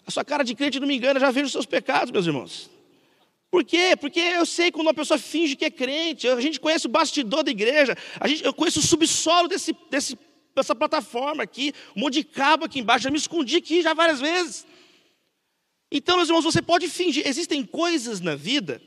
A 0.06 0.10
sua 0.10 0.25
cara 0.25 0.42
de 0.42 0.54
crente 0.54 0.80
não 0.80 0.88
me 0.88 0.96
engana, 0.96 1.20
já 1.20 1.30
vejo 1.30 1.46
os 1.46 1.52
seus 1.52 1.66
pecados, 1.66 2.10
meus 2.10 2.26
irmãos. 2.26 2.70
Por 3.50 3.64
quê? 3.64 3.96
Porque 4.00 4.20
eu 4.20 4.46
sei 4.46 4.70
quando 4.70 4.87
uma 4.87 4.94
pessoa 4.94 5.18
finge 5.18 5.56
que 5.56 5.64
é 5.64 5.70
crente, 5.70 6.28
a 6.28 6.40
gente 6.40 6.60
conhece 6.60 6.87
o 6.87 6.90
bastidor 6.90 7.42
da 7.42 7.50
igreja, 7.50 7.96
a 8.18 8.28
gente, 8.28 8.44
eu 8.44 8.54
conheço 8.54 8.78
o 8.78 8.82
subsolo 8.82 9.49
desse, 9.49 9.75
desse, 9.90 10.16
dessa 10.54 10.75
plataforma 10.75 11.42
aqui, 11.42 11.72
um 11.96 12.00
monte 12.00 12.14
de 12.14 12.25
cabo 12.25 12.64
aqui 12.64 12.78
embaixo, 12.78 13.04
já 13.04 13.10
me 13.10 13.18
escondi 13.18 13.56
aqui 13.56 13.82
já 13.82 13.92
várias 13.92 14.20
vezes. 14.20 14.66
Então, 15.90 16.16
meus 16.16 16.28
irmãos, 16.28 16.44
você 16.44 16.62
pode 16.62 16.88
fingir, 16.88 17.26
existem 17.26 17.64
coisas 17.64 18.20
na 18.20 18.37
vida 18.37 18.80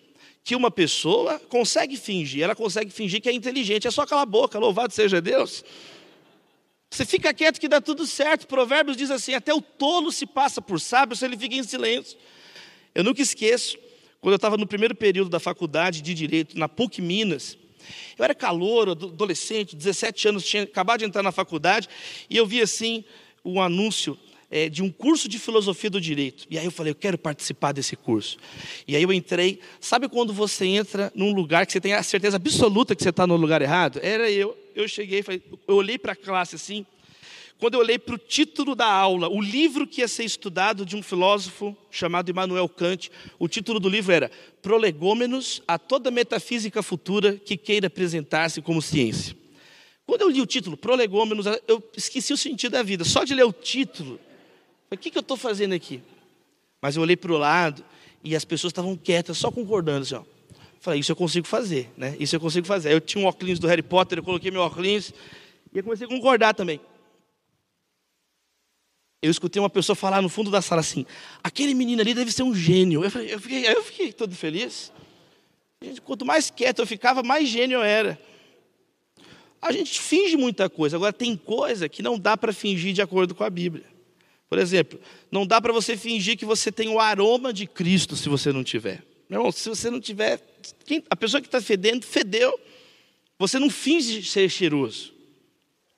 que 0.43 0.55
uma 0.55 0.69
pessoa 0.69 1.39
consegue 1.39 1.95
fingir, 1.95 2.43
ela 2.43 2.55
consegue 2.55 2.91
fingir 2.91 3.21
que 3.21 3.29
é 3.29 3.33
inteligente, 3.33 3.87
é 3.87 3.91
só 3.91 4.05
calar 4.05 4.23
a 4.23 4.25
boca, 4.25 4.59
louvado 4.59 4.93
seja 4.93 5.21
Deus. 5.21 5.63
Você 6.89 7.05
fica 7.05 7.33
quieto 7.33 7.59
que 7.59 7.67
dá 7.67 7.81
tudo 7.81 8.05
certo. 8.05 8.45
Provérbios 8.45 8.95
diz 8.95 9.09
assim: 9.09 9.33
até 9.33 9.51
o 9.53 9.61
tolo 9.61 10.11
se 10.11 10.27
passa 10.27 10.61
por 10.61 10.79
sábio 10.79 11.15
se 11.15 11.25
ele 11.25 11.37
fica 11.37 11.55
em 11.55 11.63
silêncio. 11.63 12.17
Eu 12.93 13.03
nunca 13.03 13.21
esqueço, 13.21 13.77
quando 14.21 14.33
eu 14.33 14.35
estava 14.35 14.57
no 14.57 14.67
primeiro 14.67 14.93
período 14.93 15.29
da 15.29 15.39
faculdade 15.39 16.01
de 16.01 16.13
Direito, 16.13 16.59
na 16.59 16.69
PUC 16.69 17.01
Minas, 17.01 17.57
eu 18.17 18.23
era 18.23 18.35
calor, 18.35 18.89
adolescente, 18.89 19.75
17 19.75 20.27
anos, 20.27 20.45
tinha 20.45 20.63
acabado 20.63 20.99
de 20.99 21.05
entrar 21.05 21.23
na 21.23 21.31
faculdade, 21.31 21.89
e 22.29 22.37
eu 22.37 22.45
vi 22.45 22.61
assim 22.61 23.03
um 23.43 23.59
anúncio 23.59 24.17
é, 24.53 24.69
de 24.69 24.83
um 24.83 24.91
curso 24.91 25.27
de 25.27 25.39
filosofia 25.39 25.89
do 25.89 25.99
direito. 25.99 26.45
E 26.47 26.59
aí 26.59 26.65
eu 26.65 26.69
falei, 26.69 26.91
eu 26.91 26.95
quero 26.95 27.17
participar 27.17 27.71
desse 27.71 27.95
curso. 27.95 28.37
E 28.87 28.95
aí 28.95 29.01
eu 29.01 29.11
entrei. 29.11 29.59
Sabe 29.81 30.07
quando 30.07 30.31
você 30.31 30.67
entra 30.67 31.11
num 31.15 31.33
lugar 31.33 31.65
que 31.65 31.71
você 31.71 31.81
tem 31.81 31.93
a 31.93 32.03
certeza 32.03 32.35
absoluta 32.35 32.95
que 32.95 33.01
você 33.01 33.09
está 33.09 33.25
no 33.25 33.35
lugar 33.35 33.63
errado? 33.63 33.99
Era 34.03 34.29
eu. 34.29 34.55
Eu 34.75 34.87
cheguei, 34.87 35.23
falei, 35.23 35.41
eu 35.67 35.75
olhei 35.75 35.97
para 35.97 36.13
a 36.13 36.15
classe 36.15 36.55
assim. 36.55 36.85
Quando 37.57 37.73
eu 37.73 37.79
olhei 37.79 37.97
para 37.97 38.13
o 38.13 38.17
título 38.17 38.75
da 38.75 38.85
aula, 38.85 39.27
o 39.27 39.41
livro 39.41 39.87
que 39.87 40.01
ia 40.01 40.07
ser 40.07 40.23
estudado 40.23 40.85
de 40.85 40.95
um 40.95 41.01
filósofo 41.01 41.75
chamado 41.89 42.29
Immanuel 42.29 42.69
Kant, 42.69 43.09
o 43.39 43.47
título 43.47 43.79
do 43.79 43.89
livro 43.89 44.11
era 44.11 44.29
Prolegômenos 44.61 45.63
a 45.67 45.79
toda 45.79 46.11
metafísica 46.11 46.83
futura 46.83 47.37
que 47.37 47.57
queira 47.57 47.87
apresentar-se 47.87 48.61
como 48.61 48.83
ciência. 48.83 49.35
Quando 50.05 50.21
eu 50.21 50.29
li 50.29 50.41
o 50.41 50.45
título, 50.45 50.77
Prolegômenos, 50.77 51.47
eu 51.67 51.81
esqueci 51.97 52.33
o 52.33 52.37
sentido 52.37 52.73
da 52.73 52.83
vida. 52.83 53.03
Só 53.03 53.23
de 53.23 53.33
ler 53.33 53.45
o 53.45 53.53
título, 53.53 54.19
o 54.95 54.99
que, 54.99 55.11
que 55.11 55.17
eu 55.17 55.21
estou 55.21 55.37
fazendo 55.37 55.73
aqui? 55.73 56.01
Mas 56.81 56.95
eu 56.95 57.01
olhei 57.01 57.15
para 57.15 57.31
o 57.31 57.37
lado 57.37 57.83
e 58.23 58.35
as 58.35 58.45
pessoas 58.45 58.71
estavam 58.71 58.95
quietas, 58.95 59.37
só 59.37 59.51
concordando. 59.51 60.03
Assim, 60.03 60.15
ó. 60.15 60.23
Falei, 60.79 60.99
isso 60.99 61.11
eu 61.11 61.15
consigo 61.15 61.47
fazer, 61.47 61.89
né? 61.95 62.15
Isso 62.19 62.35
eu 62.35 62.39
consigo 62.39 62.67
fazer. 62.67 62.89
Aí 62.89 62.95
eu 62.95 63.01
tinha 63.01 63.23
um 63.23 63.27
óculos 63.27 63.57
do 63.57 63.67
Harry 63.67 63.81
Potter, 63.81 64.19
eu 64.19 64.23
coloquei 64.23 64.51
meu 64.51 64.61
óculos 64.61 65.13
e 65.73 65.77
eu 65.77 65.83
comecei 65.83 66.05
a 66.05 66.09
concordar 66.09 66.53
também. 66.53 66.79
Eu 69.21 69.31
escutei 69.31 69.61
uma 69.61 69.69
pessoa 69.69 69.95
falar 69.95 70.21
no 70.21 70.27
fundo 70.27 70.51
da 70.51 70.61
sala 70.61 70.81
assim: 70.81 71.05
aquele 71.41 71.73
menino 71.73 72.01
ali 72.01 72.13
deve 72.13 72.31
ser 72.33 72.43
um 72.43 72.53
gênio. 72.53 73.01
Eu, 73.01 73.09
falei, 73.09 73.33
eu, 73.33 73.39
fiquei, 73.39 73.65
eu 73.65 73.81
fiquei 73.81 74.11
todo 74.11 74.35
feliz. 74.35 74.91
Gente, 75.81 76.01
quanto 76.01 76.25
mais 76.25 76.49
quieto 76.49 76.79
eu 76.79 76.85
ficava, 76.85 77.23
mais 77.23 77.47
gênio 77.47 77.77
eu 77.77 77.83
era. 77.83 78.19
A 79.61 79.71
gente 79.71 80.01
finge 80.01 80.35
muita 80.35 80.69
coisa, 80.69 80.97
agora 80.97 81.13
tem 81.13 81.37
coisa 81.37 81.87
que 81.87 82.01
não 82.01 82.19
dá 82.19 82.35
para 82.35 82.51
fingir 82.51 82.93
de 82.93 83.01
acordo 83.01 83.33
com 83.33 83.45
a 83.45 83.49
Bíblia. 83.49 83.85
Por 84.53 84.59
exemplo, 84.59 84.99
não 85.31 85.47
dá 85.47 85.59
para 85.59 85.73
você 85.73 85.97
fingir 85.97 86.37
que 86.37 86.45
você 86.45 86.71
tem 86.71 86.87
o 86.87 86.99
aroma 86.99 87.51
de 87.51 87.65
Cristo 87.65 88.15
se 88.15 88.29
você 88.29 88.53
não 88.53 88.63
tiver. 88.63 89.03
Meu 89.27 89.39
irmão, 89.39 89.51
se 89.51 89.67
você 89.67 89.89
não 89.89 89.99
tiver, 89.99 90.39
quem, 90.85 91.03
a 91.09 91.15
pessoa 91.15 91.41
que 91.41 91.47
está 91.47 91.59
fedendo, 91.59 92.05
fedeu. 92.05 92.53
Você 93.39 93.57
não 93.57 93.67
finge 93.67 94.23
ser 94.23 94.47
cheiroso. 94.47 95.11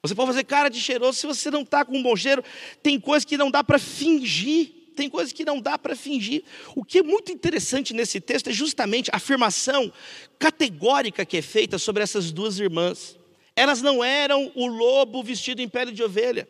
Você 0.02 0.16
pode 0.16 0.28
fazer 0.28 0.46
cara 0.46 0.70
de 0.70 0.80
cheiroso 0.80 1.18
se 1.18 1.28
você 1.28 1.52
não 1.52 1.64
está 1.64 1.84
com 1.84 1.98
um 1.98 2.02
bom 2.02 2.16
cheiro. 2.16 2.42
Tem 2.82 2.98
coisas 2.98 3.26
que 3.26 3.36
não 3.36 3.52
dá 3.52 3.62
para 3.62 3.78
fingir. 3.78 4.72
Tem 4.96 5.10
coisas 5.10 5.34
que 5.34 5.44
não 5.44 5.60
dá 5.60 5.78
para 5.78 5.94
fingir. 5.94 6.42
O 6.78 6.86
que 6.86 7.00
é 7.00 7.04
muito 7.04 7.34
interessante 7.34 7.94
nesse 7.94 8.22
texto 8.22 8.50
é 8.50 8.54
justamente 8.54 9.12
a 9.12 9.18
afirmação 9.18 9.92
categórica 10.40 11.26
que 11.26 11.36
é 11.36 11.42
feita 11.42 11.78
sobre 11.78 12.04
essas 12.04 12.32
duas 12.32 12.58
irmãs. 12.58 13.20
Elas 13.54 13.82
não 13.82 14.02
eram 14.02 14.50
o 14.56 14.66
lobo 14.66 15.22
vestido 15.22 15.62
em 15.62 15.68
pele 15.68 15.92
de 15.92 16.02
ovelha. 16.02 16.48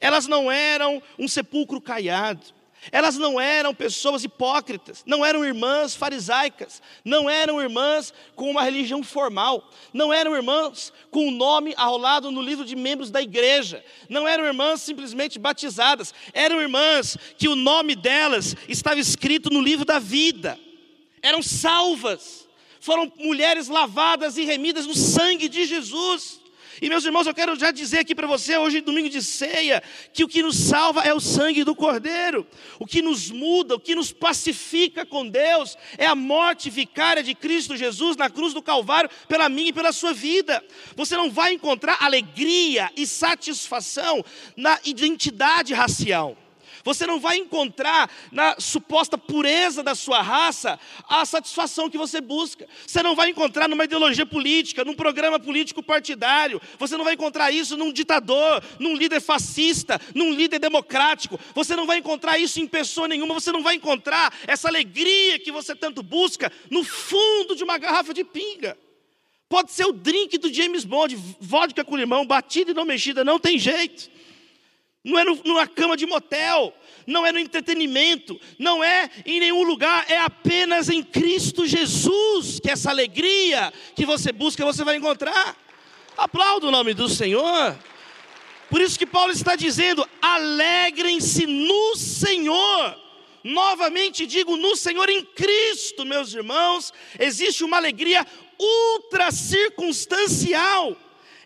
Elas 0.00 0.26
não 0.26 0.50
eram 0.50 1.02
um 1.18 1.28
sepulcro 1.28 1.80
caiado. 1.80 2.60
Elas 2.90 3.18
não 3.18 3.38
eram 3.38 3.74
pessoas 3.74 4.24
hipócritas, 4.24 5.02
não 5.04 5.24
eram 5.24 5.44
irmãs 5.44 5.94
farisaicas, 5.94 6.80
não 7.04 7.28
eram 7.28 7.60
irmãs 7.60 8.12
com 8.34 8.50
uma 8.50 8.62
religião 8.62 9.02
formal, 9.02 9.70
não 9.92 10.10
eram 10.10 10.34
irmãs 10.34 10.90
com 11.10 11.26
o 11.26 11.28
um 11.28 11.30
nome 11.30 11.74
arrolado 11.76 12.30
no 12.30 12.40
livro 12.40 12.64
de 12.64 12.74
membros 12.74 13.10
da 13.10 13.20
igreja, 13.20 13.84
não 14.08 14.26
eram 14.26 14.46
irmãs 14.46 14.80
simplesmente 14.80 15.38
batizadas, 15.38 16.14
eram 16.32 16.58
irmãs 16.58 17.18
que 17.36 17.48
o 17.48 17.56
nome 17.56 17.94
delas 17.94 18.56
estava 18.66 18.98
escrito 18.98 19.50
no 19.50 19.60
livro 19.60 19.84
da 19.84 19.98
vida, 19.98 20.58
eram 21.20 21.42
salvas, 21.42 22.48
foram 22.80 23.12
mulheres 23.18 23.68
lavadas 23.68 24.38
e 24.38 24.44
remidas 24.44 24.86
no 24.86 24.94
sangue 24.94 25.50
de 25.50 25.66
Jesus. 25.66 26.39
E 26.80 26.88
meus 26.88 27.04
irmãos, 27.04 27.26
eu 27.26 27.34
quero 27.34 27.54
já 27.56 27.70
dizer 27.70 27.98
aqui 27.98 28.14
para 28.14 28.26
você, 28.26 28.56
hoje 28.56 28.80
domingo 28.80 29.08
de 29.08 29.22
ceia, 29.22 29.82
que 30.14 30.24
o 30.24 30.28
que 30.28 30.42
nos 30.42 30.56
salva 30.56 31.02
é 31.02 31.12
o 31.12 31.20
sangue 31.20 31.62
do 31.62 31.74
Cordeiro. 31.74 32.46
O 32.78 32.86
que 32.86 33.02
nos 33.02 33.30
muda, 33.30 33.74
o 33.74 33.80
que 33.80 33.94
nos 33.94 34.12
pacifica 34.12 35.04
com 35.04 35.28
Deus 35.28 35.76
é 35.98 36.06
a 36.06 36.14
morte 36.14 36.70
vicária 36.70 37.22
de 37.22 37.34
Cristo 37.34 37.76
Jesus 37.76 38.16
na 38.16 38.30
cruz 38.30 38.54
do 38.54 38.62
Calvário 38.62 39.10
pela 39.28 39.48
minha 39.48 39.68
e 39.68 39.72
pela 39.72 39.92
sua 39.92 40.14
vida. 40.14 40.64
Você 40.96 41.16
não 41.16 41.30
vai 41.30 41.52
encontrar 41.52 41.98
alegria 42.00 42.90
e 42.96 43.06
satisfação 43.06 44.24
na 44.56 44.78
identidade 44.84 45.74
racial. 45.74 46.36
Você 46.84 47.06
não 47.06 47.20
vai 47.20 47.36
encontrar 47.36 48.10
na 48.32 48.56
suposta 48.58 49.18
pureza 49.18 49.82
da 49.82 49.94
sua 49.94 50.22
raça 50.22 50.78
a 51.08 51.24
satisfação 51.24 51.90
que 51.90 51.98
você 51.98 52.20
busca. 52.20 52.66
Você 52.86 53.02
não 53.02 53.14
vai 53.14 53.30
encontrar 53.30 53.68
numa 53.68 53.84
ideologia 53.84 54.24
política, 54.24 54.84
num 54.84 54.94
programa 54.94 55.38
político 55.38 55.82
partidário. 55.82 56.60
Você 56.78 56.96
não 56.96 57.04
vai 57.04 57.14
encontrar 57.14 57.50
isso 57.50 57.76
num 57.76 57.92
ditador, 57.92 58.62
num 58.78 58.94
líder 58.94 59.20
fascista, 59.20 60.00
num 60.14 60.32
líder 60.32 60.58
democrático. 60.58 61.38
Você 61.54 61.76
não 61.76 61.86
vai 61.86 61.98
encontrar 61.98 62.38
isso 62.38 62.60
em 62.60 62.66
pessoa 62.66 63.06
nenhuma. 63.06 63.34
Você 63.34 63.52
não 63.52 63.62
vai 63.62 63.74
encontrar 63.74 64.32
essa 64.46 64.68
alegria 64.68 65.38
que 65.38 65.52
você 65.52 65.74
tanto 65.74 66.02
busca 66.02 66.50
no 66.70 66.82
fundo 66.82 67.54
de 67.54 67.62
uma 67.62 67.76
garrafa 67.78 68.14
de 68.14 68.24
pinga. 68.24 68.76
Pode 69.48 69.72
ser 69.72 69.84
o 69.84 69.92
drink 69.92 70.38
do 70.38 70.52
James 70.52 70.84
Bond, 70.84 71.16
vodka 71.40 71.84
com 71.84 71.96
limão, 71.96 72.24
batida 72.24 72.70
e 72.70 72.74
não 72.74 72.84
mexida, 72.84 73.24
não 73.24 73.38
tem 73.38 73.58
jeito 73.58 74.08
não 75.02 75.18
é 75.18 75.24
no, 75.24 75.40
numa 75.44 75.66
cama 75.66 75.96
de 75.96 76.04
motel, 76.04 76.74
não 77.06 77.24
é 77.24 77.32
no 77.32 77.38
entretenimento, 77.38 78.38
não 78.58 78.84
é 78.84 79.10
em 79.24 79.40
nenhum 79.40 79.62
lugar, 79.62 80.04
é 80.10 80.18
apenas 80.18 80.88
em 80.88 81.02
Cristo 81.02 81.66
Jesus 81.66 82.60
que 82.60 82.70
essa 82.70 82.90
alegria 82.90 83.72
que 83.96 84.04
você 84.04 84.30
busca 84.30 84.64
você 84.64 84.84
vai 84.84 84.96
encontrar. 84.96 85.56
Aplauda 86.16 86.66
o 86.66 86.70
nome 86.70 86.92
do 86.92 87.08
Senhor. 87.08 87.78
Por 88.68 88.80
isso 88.80 88.98
que 88.98 89.06
Paulo 89.06 89.32
está 89.32 89.56
dizendo: 89.56 90.06
alegrem-se 90.20 91.46
no 91.46 91.96
Senhor. 91.96 93.00
Novamente 93.42 94.26
digo, 94.26 94.54
no 94.54 94.76
Senhor 94.76 95.08
em 95.08 95.24
Cristo, 95.24 96.04
meus 96.04 96.34
irmãos, 96.34 96.92
existe 97.18 97.64
uma 97.64 97.78
alegria 97.78 98.26
ultra 98.58 99.30
circunstancial 99.30 100.94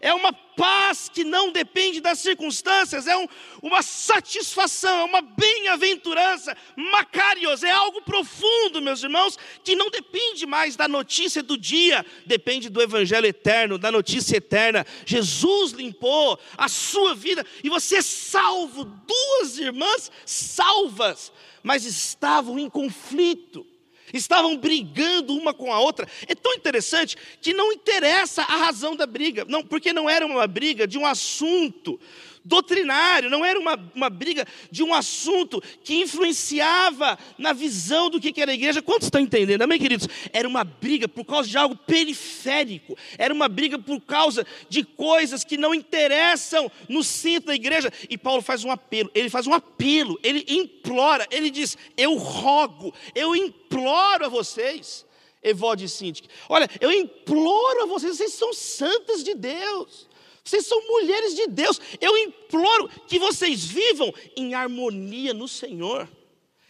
é 0.04 0.12
uma 0.12 0.34
paz 0.56 1.11
que 1.12 1.25
não 1.25 1.52
depende 1.52 2.00
das 2.00 2.18
circunstâncias, 2.18 3.06
é 3.06 3.16
um, 3.16 3.26
uma 3.62 3.82
satisfação, 3.82 5.00
é 5.00 5.04
uma 5.04 5.20
bem-aventurança, 5.20 6.56
macarios, 6.76 7.62
é 7.62 7.70
algo 7.70 8.02
profundo, 8.02 8.80
meus 8.80 9.02
irmãos, 9.02 9.38
que 9.62 9.75
não 9.75 9.90
depende 9.90 10.46
mais 10.46 10.76
da 10.76 10.88
notícia 10.88 11.42
do 11.42 11.56
dia, 11.56 12.04
depende 12.26 12.68
do 12.68 12.80
evangelho 12.80 13.26
eterno, 13.26 13.78
da 13.78 13.90
notícia 13.90 14.37
eterna. 14.37 14.87
Jesus 15.04 15.73
limpou 15.73 16.38
a 16.56 16.68
sua 16.68 17.14
vida 17.14 17.44
e 17.62 17.68
você 17.68 17.96
é 17.96 18.02
salvo, 18.02 18.84
duas 18.84 19.58
irmãs 19.58 20.11
salvas, 20.25 21.32
mas 21.62 21.84
estavam 21.84 22.58
em 22.58 22.68
conflito 22.68 23.66
estavam 24.12 24.56
brigando 24.56 25.34
uma 25.34 25.54
com 25.54 25.73
a 25.73 25.80
outra. 25.80 26.08
É 26.26 26.34
tão 26.34 26.54
interessante 26.54 27.16
que 27.40 27.54
não 27.54 27.73
interessa 27.73 28.42
a 28.42 28.56
razão 28.56 28.94
da 28.94 29.06
briga, 29.06 29.44
não, 29.49 29.64
porque 29.64 29.92
não 29.92 30.08
era 30.08 30.26
uma 30.26 30.46
briga 30.46 30.87
de 30.87 30.99
um 30.99 31.06
assunto 31.06 31.99
doutrinário, 32.44 33.30
não 33.30 33.44
era 33.44 33.58
uma, 33.58 33.78
uma 33.94 34.10
briga 34.10 34.46
de 34.70 34.82
um 34.82 34.92
assunto 34.92 35.62
que 35.82 35.94
influenciava 35.94 37.18
na 37.38 37.52
visão 37.52 38.10
do 38.10 38.20
que 38.20 38.38
era 38.40 38.50
a 38.50 38.54
igreja. 38.54 38.82
Quantos 38.82 39.06
estão 39.06 39.20
entendendo? 39.20 39.62
Amém, 39.62 39.78
queridos? 39.78 40.06
Era 40.32 40.46
uma 40.46 40.62
briga 40.62 41.08
por 41.08 41.24
causa 41.24 41.48
de 41.48 41.56
algo 41.56 41.74
periférico, 41.74 42.96
era 43.16 43.32
uma 43.32 43.48
briga 43.48 43.78
por 43.78 44.00
causa 44.00 44.46
de 44.68 44.84
coisas 44.84 45.44
que 45.44 45.56
não 45.56 45.74
interessam 45.74 46.70
no 46.88 47.02
centro 47.02 47.46
da 47.46 47.54
igreja. 47.54 47.90
E 48.10 48.18
Paulo 48.18 48.42
faz 48.42 48.64
um 48.64 48.70
apelo, 48.70 49.10
ele 49.14 49.30
faz 49.30 49.46
um 49.46 49.54
apelo, 49.54 50.18
ele 50.22 50.44
implora, 50.48 51.26
ele 51.30 51.50
diz: 51.50 51.78
Eu 51.96 52.14
rogo, 52.16 52.92
eu 53.14 53.34
imploro 53.34 54.26
a 54.26 54.28
vocês. 54.28 55.06
Evode 55.42 55.86
Sintique. 55.90 56.28
Olha, 56.48 56.66
eu 56.80 56.90
imploro 56.90 57.82
a 57.82 57.86
vocês, 57.86 58.16
vocês 58.16 58.32
são 58.32 58.54
santas 58.54 59.22
de 59.22 59.34
Deus. 59.34 60.08
Vocês 60.44 60.66
são 60.66 60.80
mulheres 60.86 61.34
de 61.34 61.46
Deus. 61.46 61.80
Eu 62.00 62.16
imploro 62.18 62.90
que 63.08 63.18
vocês 63.18 63.64
vivam 63.64 64.12
em 64.36 64.54
harmonia 64.54 65.32
no 65.32 65.48
Senhor. 65.48 66.06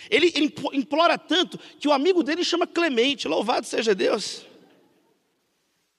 Ele, 0.09 0.33
implora 0.73 1.19
tanto 1.19 1.59
que 1.81 1.89
o 1.89 1.93
amigo 1.93 2.23
dele 2.23 2.45
chama 2.45 2.67
Clemente. 2.67 3.27
Louvado 3.27 3.67
seja 3.67 3.95
Deus. 3.95 4.47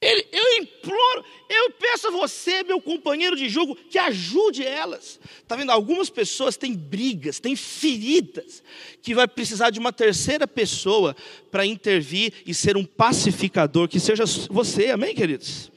Ele, 0.01 0.27
eu 0.31 0.61
imploro, 0.61 1.25
eu 1.49 1.71
peço 1.71 2.07
a 2.07 2.11
você, 2.11 2.63
meu 2.63 2.79
companheiro 2.79 3.35
de 3.35 3.49
jogo, 3.49 3.75
que 3.75 3.97
ajude 3.97 4.63
elas. 4.63 5.19
Está 5.41 5.55
vendo? 5.55 5.71
Algumas 5.71 6.09
pessoas 6.09 6.55
têm 6.55 6.73
brigas, 6.73 7.39
têm 7.39 7.55
feridas, 7.55 8.61
que 9.01 9.15
vai 9.15 9.27
precisar 9.27 9.71
de 9.71 9.79
uma 9.79 9.91
terceira 9.91 10.47
pessoa 10.47 11.15
para 11.49 11.65
intervir 11.65 12.33
e 12.45 12.53
ser 12.53 12.77
um 12.77 12.85
pacificador, 12.85 13.87
que 13.87 13.99
seja 13.99 14.25
você, 14.49 14.91
amém, 14.91 15.15
queridos? 15.15 15.71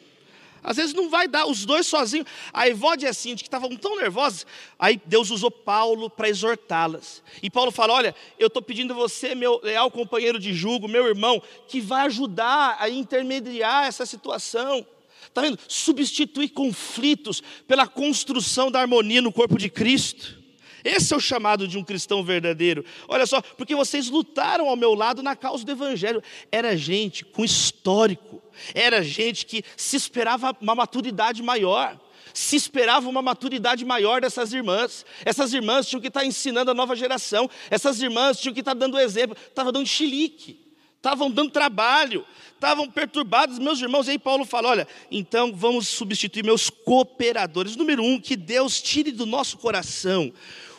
Às 0.63 0.77
vezes 0.77 0.95
não 0.95 1.09
vai 1.09 1.29
dar, 1.29 1.47
os 1.47 1.65
dois 1.65 1.87
sozinhos. 1.87 2.27
A 2.53 2.69
Evode 2.69 3.05
e 3.05 3.09
a 3.09 3.13
Cintia, 3.13 3.37
que 3.37 3.49
estavam 3.49 3.75
tão 3.77 3.97
nervosas, 3.97 4.47
aí 4.79 5.01
Deus 5.05 5.31
usou 5.31 5.51
Paulo 5.51 6.11
para 6.11 6.29
exortá-las. 6.29 7.23
E 7.43 7.51
Paulo 7.51 7.71
fala: 7.71 7.95
Olha, 7.95 8.15
eu 8.39 8.49
estou 8.49 8.63
pedindo 8.63 8.93
a 8.93 8.97
você, 8.97 9.35
meu 9.35 9.61
leal 9.63 9.91
companheiro 9.91 10.39
de 10.39 10.53
julgo, 10.53 10.89
meu 10.89 11.07
irmão, 11.07 11.43
que 11.67 11.81
vai 11.81 12.07
ajudar 12.07 12.77
a 12.79 12.89
intermediar 12.89 13.87
essa 13.87 14.07
situação. 14.07 14.87
Está 15.27 15.43
vendo? 15.43 15.59
Substituir 15.69 16.49
conflitos 16.49 17.43
pela 17.67 17.87
construção 17.87 18.71
da 18.71 18.81
harmonia 18.81 19.23
no 19.23 19.33
corpo 19.33 19.59
de 19.59 19.69
Cristo. 19.69 20.38
Esse 20.85 21.13
é 21.13 21.17
o 21.17 21.21
chamado 21.21 21.67
de 21.67 21.79
um 21.79 21.85
cristão 21.85 22.23
verdadeiro. 22.23 22.85
Olha 23.09 23.27
só, 23.27 23.41
porque 23.41 23.75
vocês 23.75 24.09
lutaram 24.09 24.69
ao 24.69 24.77
meu 24.77 24.95
lado 24.95 25.23
na 25.23 25.35
causa 25.35 25.65
do 25.65 25.73
Evangelho. 25.73 26.23
Era 26.51 26.77
gente 26.77 27.25
com 27.25 27.45
histórico, 27.45 28.43
era 28.75 29.03
gente 29.03 29.47
que 29.47 29.65
se 29.77 29.97
esperava 29.97 30.57
uma 30.61 30.75
maturidade 30.75 31.43
maior 31.43 31.99
se 32.35 32.55
esperava 32.55 33.09
uma 33.09 33.21
maturidade 33.21 33.85
maior 33.85 34.21
dessas 34.21 34.53
irmãs. 34.53 35.05
Essas 35.25 35.53
irmãs 35.53 35.89
tinham 35.89 36.01
que 36.01 36.07
estar 36.07 36.25
ensinando 36.25 36.71
a 36.71 36.75
nova 36.75 36.95
geração, 36.95 37.51
essas 37.69 38.01
irmãs 38.01 38.39
tinham 38.39 38.55
que 38.55 38.61
estar 38.61 38.75
dando 38.75 38.99
exemplo, 38.99 39.37
estavam 39.49 39.73
dando 39.73 39.87
chilique, 39.87 40.61
estavam 40.97 41.31
dando 41.31 41.51
trabalho, 41.51 42.25
estavam 42.55 42.89
perturbados, 42.91 43.59
meus 43.59 43.81
irmãos. 43.81 44.07
E 44.07 44.13
aí 44.13 44.19
Paulo 44.19 44.45
fala: 44.45 44.69
olha, 44.69 44.89
então 45.11 45.53
vamos 45.53 45.89
substituir 45.89 46.45
meus 46.45 46.71
cooperadores. 46.71 47.77
Número 47.77 48.03
um, 48.03 48.21
que 48.21 48.37
Deus 48.37 48.81
tire 48.81 49.11
do 49.11 49.27
nosso 49.27 49.59
coração 49.59 50.33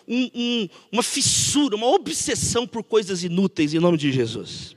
um, 0.10 0.30
um, 0.34 0.70
uma 0.92 1.04
fissura, 1.04 1.76
uma 1.76 1.88
obsessão 1.88 2.66
por 2.66 2.84
coisas 2.84 3.24
inúteis 3.24 3.74
em 3.74 3.80
nome 3.80 3.98
de 3.98 4.12
Jesus. 4.12 4.76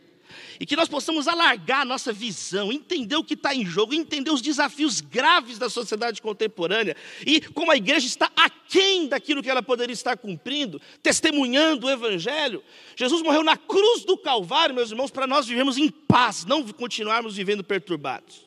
E 0.61 0.67
que 0.67 0.77
nós 0.77 0.89
possamos 0.89 1.27
alargar 1.27 1.81
a 1.81 1.85
nossa 1.85 2.13
visão, 2.13 2.71
entender 2.71 3.17
o 3.17 3.25
que 3.25 3.35
está 3.35 3.53
em 3.53 3.65
jogo, 3.65 3.95
entender 3.95 4.31
os 4.31 4.41
desafios 4.41 5.01
graves 5.01 5.59
da 5.59 5.69
sociedade 5.69 6.23
contemporânea 6.23 6.95
e 7.27 7.41
como 7.41 7.73
a 7.73 7.77
igreja 7.77 8.07
está 8.07 8.31
aquém 8.37 9.09
daquilo 9.09 9.43
que 9.43 9.51
ela 9.51 9.63
poderia 9.63 9.93
estar 9.93 10.17
cumprindo, 10.17 10.81
testemunhando 11.03 11.87
o 11.87 11.91
Evangelho. 11.91 12.63
Jesus 12.95 13.23
morreu 13.23 13.43
na 13.43 13.57
cruz 13.57 14.05
do 14.05 14.17
Calvário, 14.17 14.75
meus 14.75 14.91
irmãos, 14.91 15.11
para 15.11 15.27
nós 15.27 15.47
vivermos 15.47 15.79
em 15.79 15.89
paz, 15.89 16.45
não 16.45 16.63
continuarmos 16.69 17.35
vivendo 17.35 17.65
perturbados. 17.65 18.43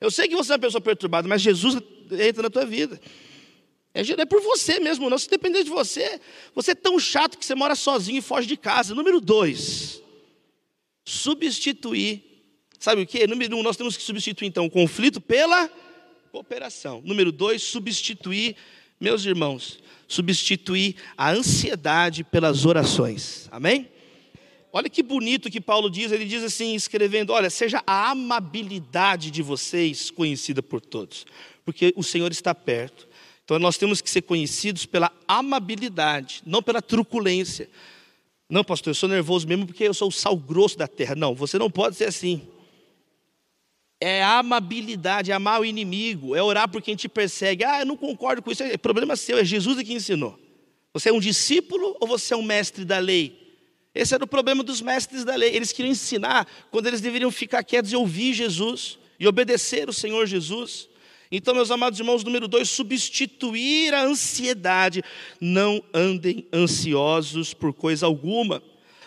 Eu 0.00 0.10
sei 0.10 0.28
que 0.28 0.36
você 0.36 0.52
é 0.52 0.56
uma 0.56 0.60
pessoa 0.60 0.82
perturbada, 0.82 1.26
mas 1.26 1.40
Jesus 1.40 1.78
entra 2.10 2.42
na 2.42 2.50
tua 2.50 2.66
vida. 2.66 3.00
É, 3.98 4.20
é 4.22 4.24
por 4.24 4.40
você 4.40 4.78
mesmo, 4.78 5.10
não. 5.10 5.18
Se 5.18 5.28
depender 5.28 5.64
de 5.64 5.70
você, 5.70 6.20
você 6.54 6.70
é 6.70 6.74
tão 6.74 7.00
chato 7.00 7.36
que 7.36 7.44
você 7.44 7.56
mora 7.56 7.74
sozinho 7.74 8.18
e 8.18 8.22
foge 8.22 8.46
de 8.46 8.56
casa. 8.56 8.94
Número 8.94 9.20
dois, 9.20 10.00
substituir. 11.04 12.22
Sabe 12.78 13.02
o 13.02 13.06
que? 13.06 13.26
Número 13.26 13.56
um, 13.56 13.62
nós 13.62 13.76
temos 13.76 13.96
que 13.96 14.02
substituir 14.04 14.46
então 14.46 14.66
o 14.66 14.70
conflito 14.70 15.20
pela 15.20 15.68
cooperação. 16.30 17.02
Número 17.04 17.32
dois, 17.32 17.60
substituir, 17.60 18.54
meus 19.00 19.24
irmãos, 19.24 19.80
substituir 20.06 20.94
a 21.16 21.32
ansiedade 21.32 22.22
pelas 22.22 22.64
orações. 22.64 23.48
Amém? 23.50 23.88
Olha 24.72 24.88
que 24.88 25.02
bonito 25.02 25.50
que 25.50 25.60
Paulo 25.60 25.90
diz, 25.90 26.12
ele 26.12 26.24
diz 26.24 26.44
assim, 26.44 26.76
escrevendo: 26.76 27.32
Olha, 27.32 27.50
seja 27.50 27.82
a 27.84 28.10
amabilidade 28.10 29.32
de 29.32 29.42
vocês 29.42 30.08
conhecida 30.08 30.62
por 30.62 30.80
todos, 30.80 31.26
porque 31.64 31.92
o 31.96 32.04
Senhor 32.04 32.30
está 32.30 32.54
perto. 32.54 33.07
Então 33.48 33.58
nós 33.58 33.78
temos 33.78 34.02
que 34.02 34.10
ser 34.10 34.20
conhecidos 34.20 34.84
pela 34.84 35.10
amabilidade, 35.26 36.42
não 36.44 36.62
pela 36.62 36.82
truculência. 36.82 37.66
Não, 38.46 38.62
pastor, 38.62 38.90
eu 38.90 38.94
sou 38.94 39.08
nervoso 39.08 39.48
mesmo 39.48 39.64
porque 39.64 39.84
eu 39.84 39.94
sou 39.94 40.08
o 40.08 40.12
sal 40.12 40.36
grosso 40.36 40.76
da 40.76 40.86
terra. 40.86 41.14
Não, 41.14 41.34
você 41.34 41.58
não 41.58 41.70
pode 41.70 41.96
ser 41.96 42.04
assim. 42.04 42.46
É 43.98 44.22
amabilidade, 44.22 45.30
é 45.30 45.34
amar 45.34 45.62
o 45.62 45.64
inimigo, 45.64 46.36
é 46.36 46.42
orar 46.42 46.68
por 46.68 46.82
quem 46.82 46.94
te 46.94 47.08
persegue. 47.08 47.64
Ah, 47.64 47.80
eu 47.80 47.86
não 47.86 47.96
concordo 47.96 48.42
com 48.42 48.52
isso, 48.52 48.62
é 48.62 48.76
problema 48.76 49.16
seu, 49.16 49.38
é 49.38 49.44
Jesus 49.46 49.82
que 49.82 49.94
ensinou. 49.94 50.38
Você 50.92 51.08
é 51.08 51.12
um 51.12 51.18
discípulo 51.18 51.96
ou 52.00 52.06
você 52.06 52.34
é 52.34 52.36
um 52.36 52.42
mestre 52.42 52.84
da 52.84 52.98
lei? 52.98 53.56
Esse 53.94 54.14
era 54.14 54.24
o 54.24 54.28
problema 54.28 54.62
dos 54.62 54.82
mestres 54.82 55.24
da 55.24 55.34
lei. 55.34 55.56
Eles 55.56 55.72
queriam 55.72 55.92
ensinar 55.92 56.46
quando 56.70 56.86
eles 56.86 57.00
deveriam 57.00 57.30
ficar 57.30 57.64
quietos 57.64 57.92
e 57.92 57.96
ouvir 57.96 58.34
Jesus 58.34 58.98
e 59.18 59.26
obedecer 59.26 59.88
o 59.88 59.92
Senhor 59.92 60.26
Jesus. 60.26 60.87
Então, 61.30 61.54
meus 61.54 61.70
amados 61.70 61.98
irmãos, 61.98 62.24
número 62.24 62.48
dois, 62.48 62.70
substituir 62.70 63.92
a 63.92 64.02
ansiedade. 64.02 65.02
Não 65.40 65.82
andem 65.92 66.46
ansiosos 66.52 67.52
por 67.52 67.72
coisa 67.74 68.06
alguma, 68.06 68.62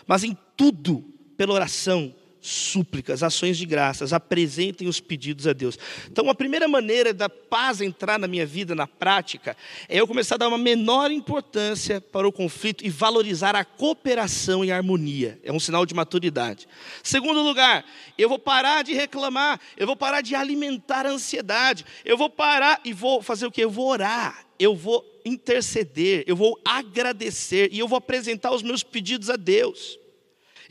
mas 0.05 0.23
em 0.23 0.37
tudo, 0.55 1.03
pela 1.35 1.53
oração, 1.53 2.13
súplicas, 2.41 3.21
ações 3.21 3.57
de 3.57 3.65
graças, 3.65 4.11
apresentem 4.11 4.87
os 4.87 4.99
pedidos 4.99 5.47
a 5.47 5.53
Deus. 5.53 5.77
Então, 6.11 6.29
a 6.29 6.35
primeira 6.35 6.67
maneira 6.67 7.13
da 7.13 7.29
paz 7.29 7.79
entrar 7.81 8.17
na 8.17 8.27
minha 8.27 8.45
vida, 8.45 8.73
na 8.73 8.87
prática, 8.87 9.55
é 9.87 9.99
eu 9.99 10.07
começar 10.07 10.35
a 10.35 10.37
dar 10.39 10.47
uma 10.47 10.57
menor 10.57 11.11
importância 11.11 12.01
para 12.01 12.27
o 12.27 12.31
conflito 12.31 12.83
e 12.83 12.89
valorizar 12.89 13.55
a 13.55 13.63
cooperação 13.63 14.65
e 14.65 14.71
a 14.71 14.77
harmonia. 14.77 15.39
É 15.43 15.51
um 15.51 15.59
sinal 15.59 15.85
de 15.85 15.93
maturidade. 15.93 16.67
Segundo 17.03 17.41
lugar, 17.41 17.85
eu 18.17 18.27
vou 18.27 18.39
parar 18.39 18.83
de 18.83 18.93
reclamar, 18.93 19.59
eu 19.77 19.85
vou 19.85 19.95
parar 19.95 20.21
de 20.21 20.33
alimentar 20.33 21.05
a 21.05 21.11
ansiedade, 21.11 21.85
eu 22.03 22.17
vou 22.17 22.29
parar 22.29 22.81
e 22.83 22.91
vou 22.91 23.21
fazer 23.21 23.45
o 23.45 23.51
que? 23.51 23.63
Eu 23.63 23.69
vou 23.69 23.87
orar, 23.87 24.45
eu 24.57 24.75
vou 24.75 25.05
interceder, 25.23 26.23
eu 26.25 26.35
vou 26.35 26.59
agradecer 26.65 27.69
e 27.71 27.77
eu 27.77 27.87
vou 27.87 27.97
apresentar 27.97 28.51
os 28.51 28.63
meus 28.63 28.81
pedidos 28.81 29.29
a 29.29 29.35
Deus. 29.35 30.00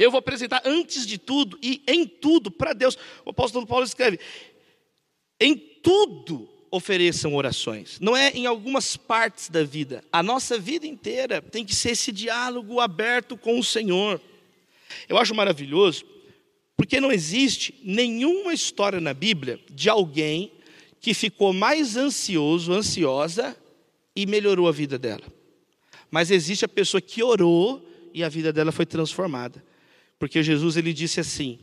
Eu 0.00 0.10
vou 0.10 0.18
apresentar 0.18 0.62
antes 0.64 1.06
de 1.06 1.18
tudo 1.18 1.58
e 1.62 1.82
em 1.86 2.06
tudo 2.06 2.50
para 2.50 2.72
Deus. 2.72 2.96
O 3.22 3.30
apóstolo 3.30 3.66
Paulo 3.66 3.84
escreve: 3.84 4.18
em 5.38 5.54
tudo 5.54 6.48
ofereçam 6.70 7.34
orações. 7.34 8.00
Não 8.00 8.16
é 8.16 8.30
em 8.30 8.46
algumas 8.46 8.96
partes 8.96 9.50
da 9.50 9.62
vida. 9.62 10.02
A 10.10 10.22
nossa 10.22 10.58
vida 10.58 10.86
inteira 10.86 11.42
tem 11.42 11.66
que 11.66 11.74
ser 11.74 11.90
esse 11.90 12.10
diálogo 12.12 12.80
aberto 12.80 13.36
com 13.36 13.58
o 13.58 13.62
Senhor. 13.62 14.18
Eu 15.06 15.18
acho 15.18 15.34
maravilhoso, 15.34 16.06
porque 16.78 16.98
não 16.98 17.12
existe 17.12 17.78
nenhuma 17.84 18.54
história 18.54 19.02
na 19.02 19.12
Bíblia 19.12 19.60
de 19.70 19.90
alguém 19.90 20.50
que 20.98 21.12
ficou 21.12 21.52
mais 21.52 21.98
ansioso, 21.98 22.72
ansiosa 22.72 23.54
e 24.16 24.24
melhorou 24.24 24.66
a 24.66 24.72
vida 24.72 24.98
dela. 24.98 25.24
Mas 26.10 26.30
existe 26.30 26.64
a 26.64 26.68
pessoa 26.68 27.02
que 27.02 27.22
orou 27.22 27.86
e 28.14 28.24
a 28.24 28.30
vida 28.30 28.50
dela 28.50 28.72
foi 28.72 28.86
transformada. 28.86 29.62
Porque 30.20 30.42
Jesus 30.42 30.76
ele 30.76 30.92
disse 30.92 31.18
assim: 31.18 31.58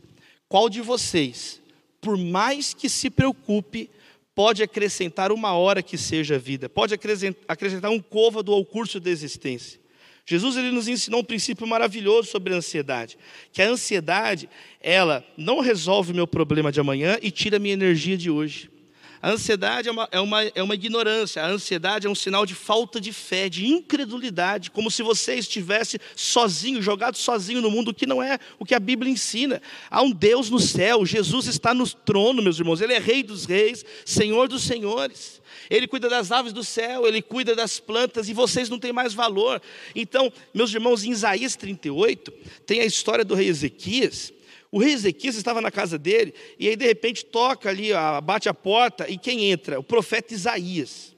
Qual 0.48 0.68
de 0.68 0.82
vocês, 0.82 1.62
por 2.00 2.18
mais 2.18 2.74
que 2.74 2.88
se 2.88 3.08
preocupe, 3.08 3.88
pode 4.34 4.62
acrescentar 4.62 5.32
uma 5.32 5.52
hora 5.52 5.82
que 5.82 5.96
seja 5.96 6.38
vida, 6.38 6.68
pode 6.68 6.92
acrescentar 6.94 7.90
um 7.90 8.00
côvado 8.00 8.52
ao 8.52 8.64
curso 8.64 9.00
da 9.00 9.10
existência. 9.10 9.80
Jesus 10.26 10.56
ele 10.56 10.70
nos 10.70 10.88
ensinou 10.88 11.20
um 11.20 11.24
princípio 11.24 11.66
maravilhoso 11.66 12.28
sobre 12.28 12.52
a 12.52 12.56
ansiedade, 12.56 13.16
que 13.52 13.62
a 13.62 13.68
ansiedade, 13.68 14.48
ela 14.80 15.24
não 15.36 15.60
resolve 15.60 16.12
o 16.12 16.14
meu 16.14 16.26
problema 16.26 16.70
de 16.70 16.78
amanhã 16.78 17.16
e 17.22 17.30
tira 17.30 17.56
a 17.56 17.60
minha 17.60 17.72
energia 17.72 18.16
de 18.16 18.30
hoje. 18.30 18.70
A 19.20 19.30
ansiedade 19.30 19.88
é 19.88 19.92
uma, 19.92 20.08
é, 20.12 20.20
uma, 20.20 20.44
é 20.44 20.62
uma 20.62 20.74
ignorância, 20.74 21.42
a 21.42 21.48
ansiedade 21.48 22.06
é 22.06 22.10
um 22.10 22.14
sinal 22.14 22.46
de 22.46 22.54
falta 22.54 23.00
de 23.00 23.12
fé, 23.12 23.48
de 23.48 23.66
incredulidade, 23.66 24.70
como 24.70 24.90
se 24.90 25.02
você 25.02 25.34
estivesse 25.34 26.00
sozinho, 26.14 26.80
jogado 26.80 27.16
sozinho 27.16 27.60
no 27.60 27.70
mundo, 27.70 27.92
que 27.92 28.06
não 28.06 28.22
é 28.22 28.38
o 28.58 28.64
que 28.64 28.74
a 28.74 28.80
Bíblia 28.80 29.10
ensina. 29.10 29.60
Há 29.90 30.02
um 30.02 30.10
Deus 30.10 30.50
no 30.50 30.60
céu, 30.60 31.04
Jesus 31.04 31.46
está 31.46 31.74
no 31.74 31.88
trono, 31.88 32.42
meus 32.42 32.58
irmãos, 32.58 32.80
Ele 32.80 32.92
é 32.92 32.98
Rei 32.98 33.22
dos 33.22 33.44
Reis, 33.44 33.84
Senhor 34.04 34.48
dos 34.48 34.62
Senhores. 34.62 35.38
Ele 35.70 35.86
cuida 35.86 36.08
das 36.08 36.32
aves 36.32 36.52
do 36.52 36.64
céu, 36.64 37.06
ele 37.06 37.20
cuida 37.20 37.54
das 37.54 37.78
plantas 37.78 38.28
e 38.28 38.34
vocês 38.34 38.68
não 38.68 38.78
têm 38.78 38.92
mais 38.92 39.12
valor. 39.12 39.60
Então, 39.94 40.32
meus 40.54 40.72
irmãos, 40.72 41.04
em 41.04 41.10
Isaías 41.10 41.56
38, 41.56 42.32
tem 42.64 42.80
a 42.80 42.86
história 42.86 43.24
do 43.24 43.34
rei 43.34 43.48
Ezequias, 43.48 44.32
o 44.70 44.78
rei 44.78 44.92
Ezequias 44.92 45.36
estava 45.36 45.60
na 45.60 45.70
casa 45.70 45.98
dele, 45.98 46.34
e 46.58 46.68
aí 46.68 46.76
de 46.76 46.84
repente 46.84 47.24
toca 47.24 47.70
ali, 47.70 47.90
bate 48.22 48.48
a 48.48 48.54
porta, 48.54 49.08
e 49.08 49.16
quem 49.16 49.50
entra? 49.50 49.80
O 49.80 49.82
profeta 49.82 50.34
Isaías. 50.34 51.16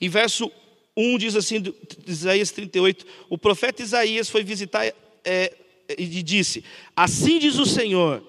Em 0.00 0.08
verso 0.08 0.50
1 0.96 1.18
diz 1.18 1.36
assim, 1.36 1.62
Isaías 2.06 2.50
38, 2.50 3.06
o 3.28 3.36
profeta 3.36 3.82
Isaías 3.82 4.30
foi 4.30 4.42
visitar 4.42 4.92
é, 5.24 5.56
e 5.96 6.22
disse: 6.22 6.64
Assim 6.96 7.38
diz 7.38 7.56
o 7.56 7.66
Senhor, 7.66 8.22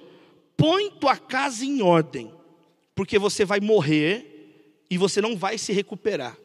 põe 0.57 0.91
tua 0.91 1.17
casa 1.17 1.65
em 1.65 1.81
ordem, 1.81 2.31
porque 2.93 3.17
você 3.17 3.45
vai 3.45 3.59
morrer 3.59 4.85
e 4.89 4.97
você 4.97 5.21
não 5.21 5.37
vai 5.37 5.57
se 5.57 5.71
recuperar. 5.71 6.37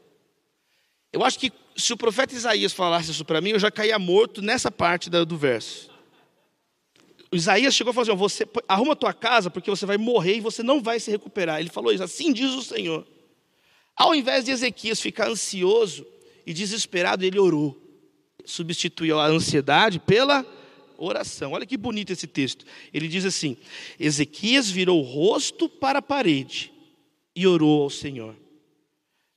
Eu 1.12 1.24
acho 1.24 1.38
que 1.38 1.52
se 1.76 1.92
o 1.92 1.96
profeta 1.96 2.34
Isaías 2.34 2.72
falasse 2.72 3.10
isso 3.10 3.24
para 3.24 3.40
mim, 3.40 3.50
eu 3.50 3.58
já 3.58 3.70
caía 3.70 3.98
morto 3.98 4.40
nessa 4.40 4.70
parte 4.70 5.10
do 5.10 5.36
verso. 5.36 5.93
Isaías 7.36 7.74
chegou 7.74 7.92
e 7.92 7.94
falou 7.94 8.12
assim: 8.12 8.18
você 8.18 8.48
arruma 8.68 8.92
a 8.92 8.96
tua 8.96 9.12
casa 9.12 9.50
porque 9.50 9.70
você 9.70 9.86
vai 9.86 9.96
morrer 9.96 10.36
e 10.36 10.40
você 10.40 10.62
não 10.62 10.82
vai 10.82 11.00
se 11.00 11.10
recuperar. 11.10 11.60
Ele 11.60 11.68
falou 11.68 11.92
isso, 11.92 12.02
assim 12.02 12.32
diz 12.32 12.52
o 12.52 12.62
Senhor. 12.62 13.06
Ao 13.96 14.14
invés 14.14 14.44
de 14.44 14.50
Ezequias 14.50 15.00
ficar 15.00 15.28
ansioso 15.28 16.06
e 16.46 16.52
desesperado, 16.52 17.24
ele 17.24 17.38
orou. 17.38 17.80
Substituiu 18.44 19.18
a 19.18 19.26
ansiedade 19.26 19.98
pela 19.98 20.44
oração. 20.98 21.52
Olha 21.52 21.64
que 21.64 21.76
bonito 21.76 22.12
esse 22.12 22.26
texto. 22.26 22.64
Ele 22.92 23.08
diz 23.08 23.24
assim: 23.24 23.56
Ezequias 23.98 24.70
virou 24.70 25.00
o 25.00 25.04
rosto 25.04 25.68
para 25.68 26.00
a 26.00 26.02
parede 26.02 26.72
e 27.34 27.46
orou 27.46 27.84
ao 27.84 27.90
Senhor. 27.90 28.36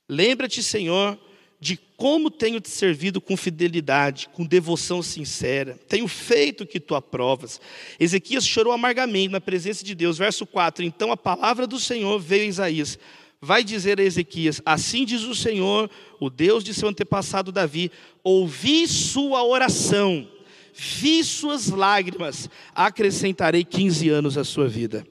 Lembra-te, 0.08 0.62
Senhor, 0.62 1.18
de 1.60 1.76
como 1.96 2.30
tenho 2.30 2.60
te 2.60 2.70
servido 2.70 3.20
com 3.20 3.36
fidelidade, 3.36 4.28
com 4.32 4.44
devoção 4.44 5.02
sincera. 5.02 5.78
Tenho 5.88 6.06
feito 6.06 6.62
o 6.62 6.66
que 6.66 6.78
tu 6.78 6.94
aprovas. 6.94 7.60
Ezequias 7.98 8.46
chorou 8.46 8.72
amargamente 8.72 9.32
na 9.32 9.40
presença 9.40 9.84
de 9.84 9.94
Deus. 9.94 10.16
Verso 10.18 10.46
4. 10.46 10.84
Então 10.84 11.10
a 11.10 11.16
palavra 11.16 11.66
do 11.66 11.80
Senhor 11.80 12.18
veio 12.20 12.44
a 12.44 12.46
Isaías. 12.46 12.98
Vai 13.40 13.64
dizer 13.64 13.98
a 13.98 14.04
Ezequias: 14.04 14.60
Assim 14.64 15.04
diz 15.04 15.22
o 15.22 15.34
Senhor, 15.34 15.90
o 16.20 16.30
Deus 16.30 16.62
de 16.62 16.72
seu 16.72 16.88
antepassado 16.88 17.50
Davi: 17.50 17.90
Ouvi 18.22 18.86
sua 18.86 19.44
oração, 19.44 20.28
vi 20.72 21.22
suas 21.24 21.68
lágrimas, 21.68 22.48
acrescentarei 22.74 23.64
15 23.64 24.08
anos 24.08 24.38
à 24.38 24.44
sua 24.44 24.68
vida. 24.68 25.04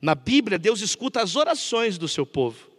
Na 0.00 0.14
Bíblia, 0.14 0.58
Deus 0.58 0.80
escuta 0.80 1.22
as 1.22 1.36
orações 1.36 1.98
do 1.98 2.08
seu 2.08 2.24
povo. 2.24 2.69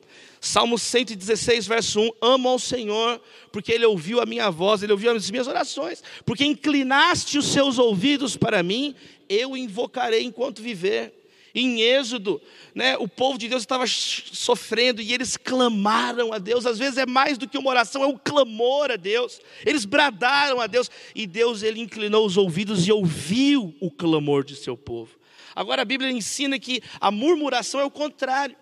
Salmo 0.43 0.79
116, 0.79 1.67
verso 1.67 2.01
1: 2.01 2.11
Amo 2.19 2.49
ao 2.49 2.57
Senhor, 2.57 3.21
porque 3.51 3.71
Ele 3.71 3.85
ouviu 3.85 4.19
a 4.19 4.25
minha 4.25 4.49
voz, 4.49 4.81
Ele 4.81 4.91
ouviu 4.91 5.11
as 5.11 5.29
minhas 5.29 5.47
orações, 5.47 6.03
porque 6.25 6.43
inclinaste 6.43 7.37
os 7.37 7.45
seus 7.45 7.77
ouvidos 7.77 8.35
para 8.35 8.63
mim, 8.63 8.95
eu 9.29 9.55
invocarei 9.55 10.23
enquanto 10.23 10.63
viver. 10.63 11.13
Em 11.53 11.81
Êxodo, 11.81 12.41
né, 12.73 12.97
o 12.97 13.09
povo 13.09 13.37
de 13.37 13.49
Deus 13.49 13.61
estava 13.61 13.85
sofrendo 13.85 15.01
e 15.01 15.13
eles 15.13 15.35
clamaram 15.35 16.31
a 16.31 16.37
Deus. 16.37 16.65
Às 16.65 16.79
vezes 16.79 16.97
é 16.97 17.05
mais 17.05 17.37
do 17.37 17.47
que 17.47 17.57
uma 17.57 17.69
oração, 17.69 18.03
é 18.03 18.07
um 18.07 18.17
clamor 18.17 18.89
a 18.89 18.95
Deus. 18.95 19.39
Eles 19.65 19.83
bradaram 19.83 20.61
a 20.61 20.65
Deus 20.65 20.89
e 21.13 21.27
Deus 21.27 21.61
ele 21.61 21.81
inclinou 21.81 22.25
os 22.25 22.37
ouvidos 22.37 22.87
e 22.87 22.91
ouviu 22.91 23.75
o 23.81 23.91
clamor 23.91 24.45
de 24.45 24.55
seu 24.55 24.77
povo. 24.77 25.11
Agora 25.53 25.81
a 25.81 25.85
Bíblia 25.85 26.09
ensina 26.09 26.57
que 26.57 26.81
a 27.01 27.11
murmuração 27.11 27.81
é 27.81 27.85
o 27.85 27.91
contrário. 27.91 28.55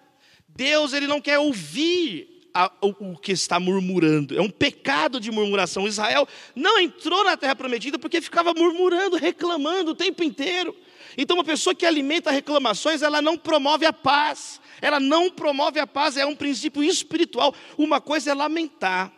Deus 0.60 0.91
ele 0.91 1.08
não 1.08 1.22
quer 1.22 1.39
ouvir 1.39 2.50
a, 2.54 2.69
o, 2.82 3.12
o, 3.12 3.17
que 3.17 3.32
está 3.32 3.62
murmurando. 3.62 4.38
É 4.38 4.41
um 4.41 4.50
pecado 4.50 5.17
de 5.17 5.32
murmuração. 5.32 5.88
Israel 5.88 6.28
não 6.54 6.78
entrou 6.78 7.24
na 7.24 7.38
terra 7.38 7.56
prometida 7.56 7.98
porque 7.98 8.19
ficava 8.19 8.54
murmurando, 8.54 9.15
reclamando 9.15 9.91
o 9.91 9.95
tempo 9.95 10.22
inteiro. 10.22 10.76
Então, 11.17 11.38
uma 11.38 11.45
pessoa 11.45 11.74
que 11.74 11.86
alimenta 11.86 12.30
reclamações, 12.30 13.02
ela 13.02 13.22
não 13.22 13.38
promove 13.38 13.86
a 13.86 13.93
paz. 13.93 14.60
Ela 14.82 15.00
não 15.00 15.30
promove 15.30 15.80
a 15.80 15.88
paz, 15.88 16.17
é 16.17 16.26
um 16.26 16.36
princípio 16.36 16.84
espiritual. 16.84 17.56
Uma 17.78 18.02
coisa 18.02 18.32
é 18.32 18.34
lamentar, 18.34 19.13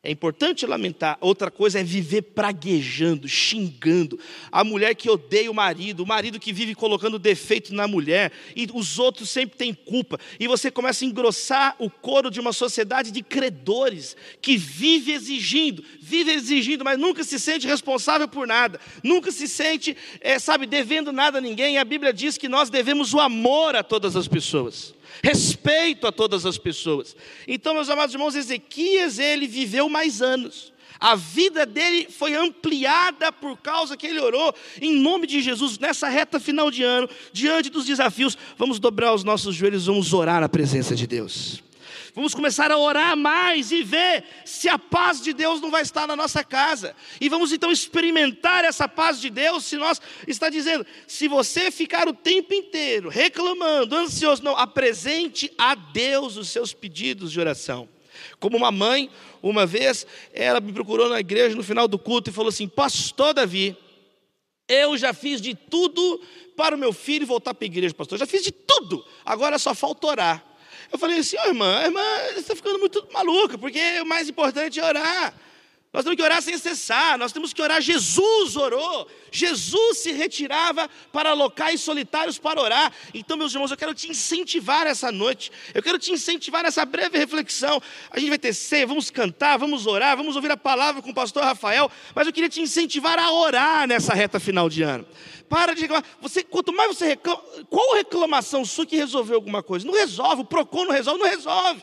é 0.00 0.12
importante 0.12 0.64
lamentar. 0.64 1.18
Outra 1.20 1.50
coisa 1.50 1.80
é 1.80 1.82
viver 1.82 2.22
praguejando, 2.22 3.26
xingando. 3.26 4.16
A 4.50 4.62
mulher 4.62 4.94
que 4.94 5.10
odeia 5.10 5.50
o 5.50 5.54
marido, 5.54 6.04
o 6.04 6.06
marido 6.06 6.38
que 6.38 6.52
vive 6.52 6.72
colocando 6.72 7.18
defeito 7.18 7.74
na 7.74 7.88
mulher, 7.88 8.30
e 8.54 8.68
os 8.72 9.00
outros 9.00 9.28
sempre 9.28 9.56
têm 9.56 9.74
culpa. 9.74 10.16
E 10.38 10.46
você 10.46 10.70
começa 10.70 11.04
a 11.04 11.08
engrossar 11.08 11.74
o 11.80 11.90
coro 11.90 12.30
de 12.30 12.38
uma 12.38 12.52
sociedade 12.52 13.10
de 13.10 13.24
credores, 13.24 14.16
que 14.40 14.56
vive 14.56 15.12
exigindo, 15.12 15.84
vive 16.00 16.30
exigindo, 16.30 16.84
mas 16.84 16.96
nunca 16.96 17.24
se 17.24 17.38
sente 17.40 17.66
responsável 17.66 18.28
por 18.28 18.46
nada, 18.46 18.78
nunca 19.02 19.32
se 19.32 19.48
sente, 19.48 19.96
é, 20.20 20.38
sabe, 20.38 20.66
devendo 20.66 21.10
nada 21.10 21.38
a 21.38 21.40
ninguém. 21.40 21.74
E 21.74 21.78
a 21.78 21.84
Bíblia 21.84 22.12
diz 22.12 22.38
que 22.38 22.48
nós 22.48 22.70
devemos 22.70 23.12
o 23.14 23.18
amor 23.18 23.74
a 23.74 23.82
todas 23.82 24.14
as 24.14 24.28
pessoas 24.28 24.96
respeito 25.22 26.06
a 26.06 26.12
todas 26.12 26.46
as 26.46 26.58
pessoas. 26.58 27.16
Então, 27.46 27.74
meus 27.74 27.90
amados 27.90 28.14
irmãos, 28.14 28.34
Ezequias, 28.34 29.18
ele 29.18 29.46
viveu 29.46 29.88
mais 29.88 30.22
anos. 30.22 30.72
A 31.00 31.14
vida 31.14 31.64
dele 31.64 32.08
foi 32.10 32.34
ampliada 32.34 33.30
por 33.30 33.56
causa 33.56 33.96
que 33.96 34.06
ele 34.06 34.18
orou 34.18 34.52
em 34.80 34.94
nome 35.00 35.26
de 35.26 35.40
Jesus 35.40 35.78
nessa 35.78 36.08
reta 36.08 36.40
final 36.40 36.70
de 36.70 36.82
ano, 36.82 37.08
diante 37.32 37.70
dos 37.70 37.84
desafios. 37.84 38.36
Vamos 38.56 38.80
dobrar 38.80 39.14
os 39.14 39.22
nossos 39.22 39.54
joelhos, 39.54 39.86
vamos 39.86 40.12
orar 40.12 40.40
na 40.40 40.48
presença 40.48 40.96
de 40.96 41.06
Deus. 41.06 41.62
Vamos 42.14 42.34
começar 42.34 42.70
a 42.70 42.78
orar 42.78 43.16
mais 43.16 43.70
e 43.70 43.82
ver 43.82 44.24
se 44.44 44.68
a 44.68 44.78
paz 44.78 45.20
de 45.20 45.32
Deus 45.32 45.60
não 45.60 45.70
vai 45.70 45.82
estar 45.82 46.06
na 46.06 46.16
nossa 46.16 46.42
casa. 46.42 46.94
E 47.20 47.28
vamos 47.28 47.52
então 47.52 47.70
experimentar 47.70 48.64
essa 48.64 48.88
paz 48.88 49.20
de 49.20 49.30
Deus. 49.30 49.64
Se 49.64 49.76
nós 49.76 50.00
está 50.26 50.48
dizendo, 50.48 50.86
se 51.06 51.28
você 51.28 51.70
ficar 51.70 52.08
o 52.08 52.12
tempo 52.12 52.54
inteiro 52.54 53.08
reclamando, 53.08 53.96
ansioso, 53.96 54.42
não, 54.42 54.56
apresente 54.56 55.52
a 55.58 55.74
Deus 55.74 56.36
os 56.36 56.48
seus 56.48 56.72
pedidos 56.72 57.32
de 57.32 57.40
oração. 57.40 57.88
Como 58.40 58.56
uma 58.56 58.72
mãe, 58.72 59.10
uma 59.42 59.66
vez, 59.66 60.06
ela 60.32 60.60
me 60.60 60.72
procurou 60.72 61.08
na 61.08 61.20
igreja 61.20 61.54
no 61.54 61.62
final 61.62 61.86
do 61.86 61.98
culto 61.98 62.30
e 62.30 62.32
falou 62.32 62.48
assim: 62.48 62.68
Pastor 62.68 63.34
Davi, 63.34 63.76
eu 64.68 64.96
já 64.96 65.12
fiz 65.12 65.40
de 65.40 65.54
tudo 65.54 66.20
para 66.56 66.74
o 66.74 66.78
meu 66.78 66.92
filho 66.92 67.26
voltar 67.26 67.54
para 67.54 67.64
a 67.64 67.66
igreja, 67.66 67.94
pastor. 67.94 68.16
Eu 68.16 68.20
já 68.20 68.26
fiz 68.26 68.42
de 68.42 68.52
tudo, 68.52 69.04
agora 69.24 69.58
só 69.58 69.74
falta 69.74 70.06
orar. 70.06 70.47
Eu 70.90 70.98
falei 70.98 71.18
assim, 71.18 71.36
oh, 71.44 71.48
irmã, 71.48 71.82
irmã, 71.82 72.00
está 72.36 72.56
ficando 72.56 72.78
muito 72.78 73.06
maluca, 73.12 73.58
porque 73.58 73.80
o 74.00 74.06
mais 74.06 74.28
importante 74.28 74.80
é 74.80 74.84
orar. 74.84 75.34
Nós 75.90 76.04
temos 76.04 76.16
que 76.16 76.22
orar 76.22 76.42
sem 76.42 76.58
cessar, 76.58 77.16
nós 77.16 77.32
temos 77.32 77.54
que 77.54 77.62
orar. 77.62 77.80
Jesus 77.80 78.56
orou, 78.56 79.08
Jesus 79.32 79.98
se 79.98 80.12
retirava 80.12 80.86
para 81.10 81.32
locais 81.32 81.80
solitários 81.80 82.36
para 82.36 82.60
orar. 82.60 82.92
Então, 83.14 83.38
meus 83.38 83.54
irmãos, 83.54 83.70
eu 83.70 83.76
quero 83.76 83.94
te 83.94 84.06
incentivar 84.10 84.86
essa 84.86 85.10
noite, 85.10 85.50
eu 85.72 85.82
quero 85.82 85.98
te 85.98 86.12
incentivar 86.12 86.62
nessa 86.62 86.84
breve 86.84 87.16
reflexão. 87.16 87.80
A 88.10 88.18
gente 88.18 88.28
vai 88.28 88.38
ter 88.38 88.52
ceia, 88.52 88.86
vamos 88.86 89.10
cantar, 89.10 89.56
vamos 89.56 89.86
orar, 89.86 90.14
vamos 90.14 90.36
ouvir 90.36 90.50
a 90.50 90.58
palavra 90.58 91.00
com 91.00 91.10
o 91.10 91.14
pastor 91.14 91.42
Rafael, 91.42 91.90
mas 92.14 92.26
eu 92.26 92.34
queria 92.34 92.50
te 92.50 92.60
incentivar 92.60 93.18
a 93.18 93.32
orar 93.32 93.88
nessa 93.88 94.12
reta 94.12 94.38
final 94.38 94.68
de 94.68 94.82
ano. 94.82 95.06
Para 95.48 95.72
de 95.72 95.80
reclamar. 95.80 96.04
Você, 96.20 96.44
quanto 96.44 96.70
mais 96.70 96.94
você 96.94 97.06
reclama, 97.06 97.42
qual 97.70 97.94
reclamação 97.94 98.62
sua 98.62 98.84
que 98.84 98.94
resolveu 98.94 99.36
alguma 99.36 99.62
coisa? 99.62 99.86
Não 99.86 99.94
resolve, 99.94 100.42
o 100.42 100.44
PROCON 100.44 100.84
não 100.84 100.92
resolve, 100.92 101.18
não 101.18 101.30
resolve. 101.30 101.82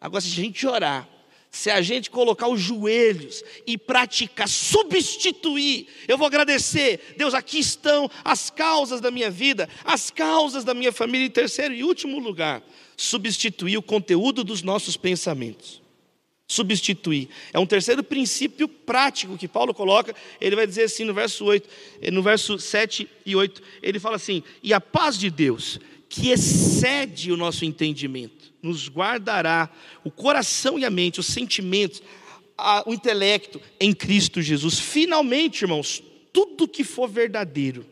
Agora, 0.00 0.20
se 0.20 0.28
a 0.28 0.30
gente 0.30 0.64
orar, 0.64 1.08
se 1.56 1.70
a 1.70 1.80
gente 1.80 2.10
colocar 2.10 2.48
os 2.48 2.60
joelhos 2.60 3.42
e 3.66 3.78
praticar, 3.78 4.46
substituir, 4.46 5.86
eu 6.06 6.18
vou 6.18 6.26
agradecer, 6.26 7.14
Deus, 7.16 7.32
aqui 7.32 7.58
estão 7.58 8.10
as 8.22 8.50
causas 8.50 9.00
da 9.00 9.10
minha 9.10 9.30
vida, 9.30 9.66
as 9.82 10.10
causas 10.10 10.64
da 10.64 10.74
minha 10.74 10.92
família, 10.92 11.26
em 11.26 11.30
terceiro 11.30 11.72
e 11.72 11.82
último 11.82 12.18
lugar, 12.18 12.62
substituir 12.94 13.78
o 13.78 13.82
conteúdo 13.82 14.44
dos 14.44 14.62
nossos 14.62 14.98
pensamentos. 14.98 15.80
Substituir. 16.46 17.30
É 17.54 17.58
um 17.58 17.66
terceiro 17.66 18.04
princípio 18.04 18.68
prático 18.68 19.38
que 19.38 19.48
Paulo 19.48 19.72
coloca, 19.72 20.14
ele 20.38 20.56
vai 20.56 20.66
dizer 20.66 20.84
assim 20.84 21.04
no 21.04 21.14
verso 21.14 21.42
8, 21.46 21.66
no 22.12 22.22
verso 22.22 22.58
7 22.58 23.08
e 23.24 23.34
8, 23.34 23.62
ele 23.82 23.98
fala 23.98 24.16
assim: 24.16 24.42
"E 24.62 24.74
a 24.74 24.80
paz 24.80 25.18
de 25.18 25.30
Deus, 25.30 25.80
que 26.06 26.28
excede 26.28 27.32
o 27.32 27.36
nosso 27.36 27.64
entendimento, 27.64 28.52
nos 28.66 28.88
guardará 28.88 29.70
o 30.04 30.10
coração 30.10 30.78
e 30.78 30.84
a 30.84 30.90
mente, 30.90 31.20
os 31.20 31.26
sentimentos, 31.26 32.02
a, 32.56 32.82
o 32.86 32.92
intelecto 32.92 33.60
em 33.80 33.92
Cristo 33.92 34.42
Jesus. 34.42 34.78
Finalmente, 34.78 35.62
irmãos, 35.62 36.02
tudo 36.32 36.68
que 36.68 36.84
for 36.84 37.08
verdadeiro. 37.08 37.86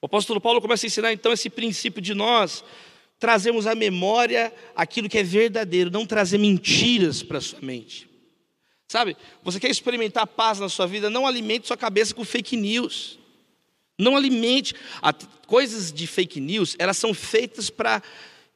O 0.00 0.06
apóstolo 0.06 0.40
Paulo 0.40 0.60
começa 0.60 0.86
a 0.86 0.88
ensinar 0.88 1.12
então 1.12 1.32
esse 1.32 1.50
princípio 1.50 2.00
de 2.00 2.14
nós 2.14 2.62
trazemos 3.18 3.66
à 3.66 3.74
memória 3.74 4.52
aquilo 4.76 5.08
que 5.08 5.18
é 5.18 5.24
verdadeiro, 5.24 5.90
não 5.90 6.06
trazer 6.06 6.38
mentiras 6.38 7.22
para 7.22 7.38
a 7.38 7.40
sua 7.40 7.60
mente. 7.60 8.08
Sabe, 8.86 9.16
você 9.42 9.58
quer 9.60 9.70
experimentar 9.70 10.26
paz 10.26 10.60
na 10.60 10.68
sua 10.68 10.86
vida, 10.86 11.10
não 11.10 11.26
alimente 11.26 11.66
sua 11.66 11.76
cabeça 11.76 12.14
com 12.14 12.24
fake 12.24 12.56
news. 12.56 13.18
Não 13.98 14.16
alimente. 14.16 14.74
Coisas 15.46 15.92
de 15.92 16.06
fake 16.06 16.40
news, 16.40 16.76
elas 16.78 16.96
são 16.96 17.12
feitas 17.12 17.68
para 17.68 18.02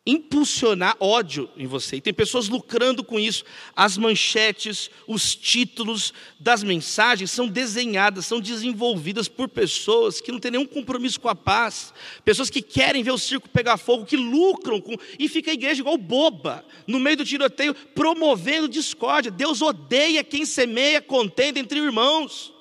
impulsionar 0.05 0.97
ódio 0.99 1.49
em 1.57 1.67
você. 1.67 1.97
E 1.97 2.01
tem 2.01 2.13
pessoas 2.13 2.49
lucrando 2.49 3.05
com 3.05 3.21
isso. 3.21 3.45
As 3.75 3.97
manchetes, 3.97 4.91
os 5.07 5.37
títulos 5.37 6.13
das 6.41 6.65
mensagens 6.65 7.31
são 7.31 7.47
desenhadas, 7.47 8.27
são 8.27 8.41
desenvolvidas 8.41 9.29
por 9.29 9.49
pessoas 9.49 10.21
que 10.21 10.33
não 10.33 10.41
têm 10.41 10.51
nenhum 10.51 10.67
compromisso 10.67 11.21
com 11.21 11.29
a 11.29 11.37
paz, 11.37 11.95
pessoas 12.25 12.51
que 12.51 12.61
querem 12.61 13.05
ver 13.05 13.13
o 13.13 13.19
circo 13.19 13.49
pegar 13.49 13.77
fogo, 13.77 14.05
que 14.05 14.17
lucram 14.17 14.81
com 14.81 14.97
e 15.19 15.29
fica 15.29 15.53
a 15.53 15.55
igreja 15.55 15.81
igual 15.81 15.97
boba, 15.97 16.65
no 16.87 16.99
meio 16.99 17.19
do 17.19 17.25
tiroteio, 17.25 17.75
promovendo 17.95 18.69
discórdia. 18.69 19.31
Deus 19.31 19.63
odeia 19.63 20.25
quem 20.25 20.45
semeia 20.45 21.01
contenda 21.01 21.61
entre 21.61 21.79
irmãos. 21.79 22.52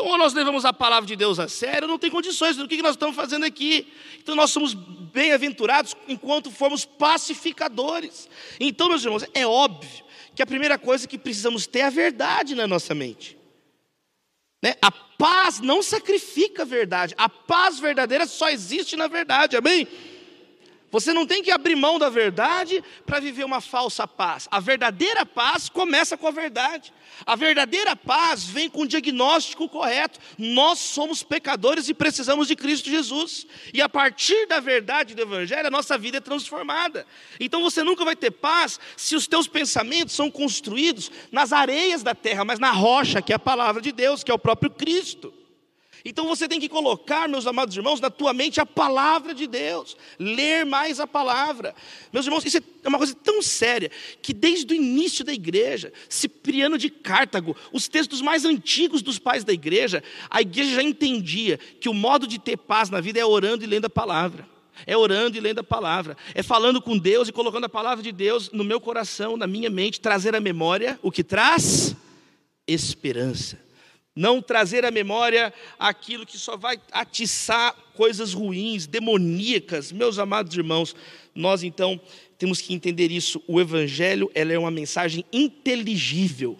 Então, 0.00 0.12
ou 0.12 0.16
nós 0.16 0.32
levamos 0.32 0.64
a 0.64 0.72
palavra 0.72 1.06
de 1.06 1.14
Deus 1.14 1.38
a 1.38 1.46
sério, 1.46 1.86
não 1.86 1.98
tem 1.98 2.10
condições 2.10 2.56
do 2.56 2.66
que 2.66 2.80
nós 2.80 2.92
estamos 2.92 3.14
fazendo 3.14 3.44
aqui. 3.44 3.86
Então, 4.18 4.34
nós 4.34 4.50
somos 4.50 4.72
bem-aventurados 4.72 5.94
enquanto 6.08 6.50
formos 6.50 6.86
pacificadores. 6.86 8.26
Então, 8.58 8.88
meus 8.88 9.04
irmãos, 9.04 9.26
é 9.34 9.46
óbvio 9.46 10.02
que 10.34 10.40
a 10.40 10.46
primeira 10.46 10.78
coisa 10.78 11.06
que 11.06 11.18
precisamos 11.18 11.66
ter 11.66 11.80
é 11.80 11.84
a 11.84 11.90
verdade 11.90 12.54
na 12.54 12.66
nossa 12.66 12.94
mente. 12.94 13.36
Né? 14.62 14.74
A 14.80 14.90
paz 14.90 15.60
não 15.60 15.82
sacrifica 15.82 16.62
a 16.62 16.64
verdade, 16.64 17.14
a 17.18 17.28
paz 17.28 17.78
verdadeira 17.78 18.26
só 18.26 18.48
existe 18.48 18.96
na 18.96 19.06
verdade, 19.06 19.54
amém? 19.54 19.86
Você 20.90 21.12
não 21.12 21.24
tem 21.24 21.42
que 21.42 21.52
abrir 21.52 21.76
mão 21.76 21.98
da 21.98 22.08
verdade 22.08 22.82
para 23.06 23.20
viver 23.20 23.44
uma 23.44 23.60
falsa 23.60 24.08
paz. 24.08 24.48
A 24.50 24.58
verdadeira 24.58 25.24
paz 25.24 25.68
começa 25.68 26.16
com 26.16 26.26
a 26.26 26.32
verdade. 26.32 26.92
A 27.24 27.36
verdadeira 27.36 27.94
paz 27.94 28.44
vem 28.44 28.68
com 28.68 28.82
o 28.82 28.86
diagnóstico 28.86 29.68
correto. 29.68 30.18
Nós 30.36 30.78
somos 30.80 31.22
pecadores 31.22 31.88
e 31.88 31.94
precisamos 31.94 32.48
de 32.48 32.56
Cristo 32.56 32.90
Jesus. 32.90 33.46
E 33.72 33.80
a 33.80 33.88
partir 33.88 34.46
da 34.46 34.58
verdade 34.58 35.14
do 35.14 35.22
Evangelho, 35.22 35.68
a 35.68 35.70
nossa 35.70 35.96
vida 35.96 36.16
é 36.16 36.20
transformada. 36.20 37.06
Então 37.38 37.62
você 37.62 37.84
nunca 37.84 38.04
vai 38.04 38.16
ter 38.16 38.32
paz 38.32 38.80
se 38.96 39.14
os 39.14 39.28
teus 39.28 39.46
pensamentos 39.46 40.14
são 40.14 40.30
construídos 40.30 41.10
nas 41.30 41.52
areias 41.52 42.02
da 42.02 42.14
terra, 42.14 42.44
mas 42.44 42.58
na 42.58 42.72
rocha, 42.72 43.22
que 43.22 43.32
é 43.32 43.36
a 43.36 43.38
palavra 43.38 43.80
de 43.80 43.92
Deus, 43.92 44.24
que 44.24 44.30
é 44.30 44.34
o 44.34 44.38
próprio 44.38 44.70
Cristo. 44.70 45.39
Então 46.04 46.26
você 46.26 46.48
tem 46.48 46.58
que 46.58 46.68
colocar, 46.68 47.28
meus 47.28 47.46
amados 47.46 47.76
irmãos, 47.76 48.00
na 48.00 48.10
tua 48.10 48.32
mente 48.32 48.60
a 48.60 48.66
palavra 48.66 49.34
de 49.34 49.46
Deus, 49.46 49.96
ler 50.18 50.64
mais 50.64 50.98
a 50.98 51.06
palavra. 51.06 51.74
Meus 52.12 52.26
irmãos, 52.26 52.44
isso 52.44 52.58
é 52.58 52.88
uma 52.88 52.98
coisa 52.98 53.14
tão 53.14 53.42
séria 53.42 53.90
que 54.22 54.32
desde 54.32 54.72
o 54.72 54.76
início 54.76 55.24
da 55.24 55.32
igreja, 55.32 55.92
Cipriano 56.08 56.78
de 56.78 56.88
Cartago, 56.88 57.56
os 57.72 57.88
textos 57.88 58.22
mais 58.22 58.44
antigos 58.44 59.02
dos 59.02 59.18
pais 59.18 59.44
da 59.44 59.52
igreja, 59.52 60.02
a 60.30 60.40
igreja 60.40 60.76
já 60.76 60.82
entendia 60.82 61.58
que 61.58 61.88
o 61.88 61.94
modo 61.94 62.26
de 62.26 62.38
ter 62.38 62.56
paz 62.56 62.88
na 62.88 63.00
vida 63.00 63.18
é 63.18 63.24
orando 63.24 63.64
e 63.64 63.66
lendo 63.66 63.84
a 63.86 63.90
palavra. 63.90 64.48
É 64.86 64.96
orando 64.96 65.36
e 65.36 65.40
lendo 65.40 65.58
a 65.58 65.64
palavra, 65.64 66.16
é 66.34 66.42
falando 66.42 66.80
com 66.80 66.96
Deus 66.96 67.28
e 67.28 67.32
colocando 67.32 67.64
a 67.64 67.68
palavra 67.68 68.02
de 68.02 68.10
Deus 68.10 68.50
no 68.50 68.64
meu 68.64 68.80
coração, 68.80 69.36
na 69.36 69.46
minha 69.46 69.68
mente, 69.68 70.00
trazer 70.00 70.34
à 70.34 70.40
memória 70.40 70.98
o 71.02 71.10
que 71.10 71.22
traz 71.22 71.94
esperança 72.66 73.69
não 74.14 74.42
trazer 74.42 74.84
à 74.84 74.90
memória 74.90 75.52
aquilo 75.78 76.26
que 76.26 76.36
só 76.36 76.56
vai 76.56 76.78
atiçar 76.90 77.74
coisas 77.94 78.32
ruins, 78.32 78.86
demoníacas. 78.86 79.92
Meus 79.92 80.18
amados 80.18 80.56
irmãos, 80.56 80.94
nós 81.34 81.62
então 81.62 82.00
temos 82.38 82.60
que 82.60 82.74
entender 82.74 83.10
isso. 83.10 83.42
O 83.46 83.60
evangelho, 83.60 84.30
ela 84.34 84.52
é 84.52 84.58
uma 84.58 84.70
mensagem 84.70 85.24
inteligível. 85.32 86.58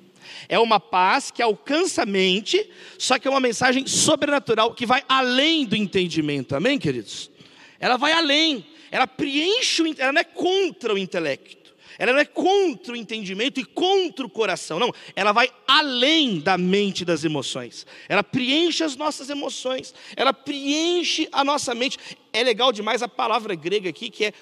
É 0.48 0.58
uma 0.58 0.78
paz 0.78 1.30
que 1.30 1.42
alcança 1.42 2.02
a 2.02 2.06
mente, 2.06 2.68
só 2.98 3.18
que 3.18 3.26
é 3.26 3.30
uma 3.30 3.40
mensagem 3.40 3.86
sobrenatural 3.86 4.74
que 4.74 4.86
vai 4.86 5.02
além 5.08 5.66
do 5.66 5.74
entendimento. 5.74 6.54
Amém, 6.54 6.78
queridos? 6.78 7.30
Ela 7.78 7.96
vai 7.96 8.12
além. 8.12 8.64
Ela 8.90 9.06
preenche, 9.06 9.82
o, 9.82 9.94
ela 9.98 10.12
não 10.12 10.20
é 10.20 10.24
contra 10.24 10.94
o 10.94 10.98
intelecto. 10.98 11.59
Ela 12.00 12.14
não 12.14 12.18
é 12.18 12.24
contra 12.24 12.94
o 12.94 12.96
entendimento 12.96 13.60
e 13.60 13.64
contra 13.64 14.24
o 14.24 14.30
coração, 14.30 14.78
não. 14.78 14.90
Ela 15.14 15.32
vai 15.32 15.50
além 15.68 16.40
da 16.40 16.56
mente 16.56 17.04
das 17.04 17.24
emoções. 17.24 17.86
Ela 18.08 18.24
preenche 18.24 18.82
as 18.82 18.96
nossas 18.96 19.28
emoções. 19.28 19.92
Ela 20.16 20.32
preenche 20.32 21.28
a 21.30 21.44
nossa 21.44 21.74
mente. 21.74 21.98
É 22.32 22.42
legal 22.42 22.72
demais 22.72 23.02
a 23.02 23.08
palavra 23.08 23.54
grega 23.54 23.90
aqui, 23.90 24.08
que 24.08 24.24
é 24.24 24.32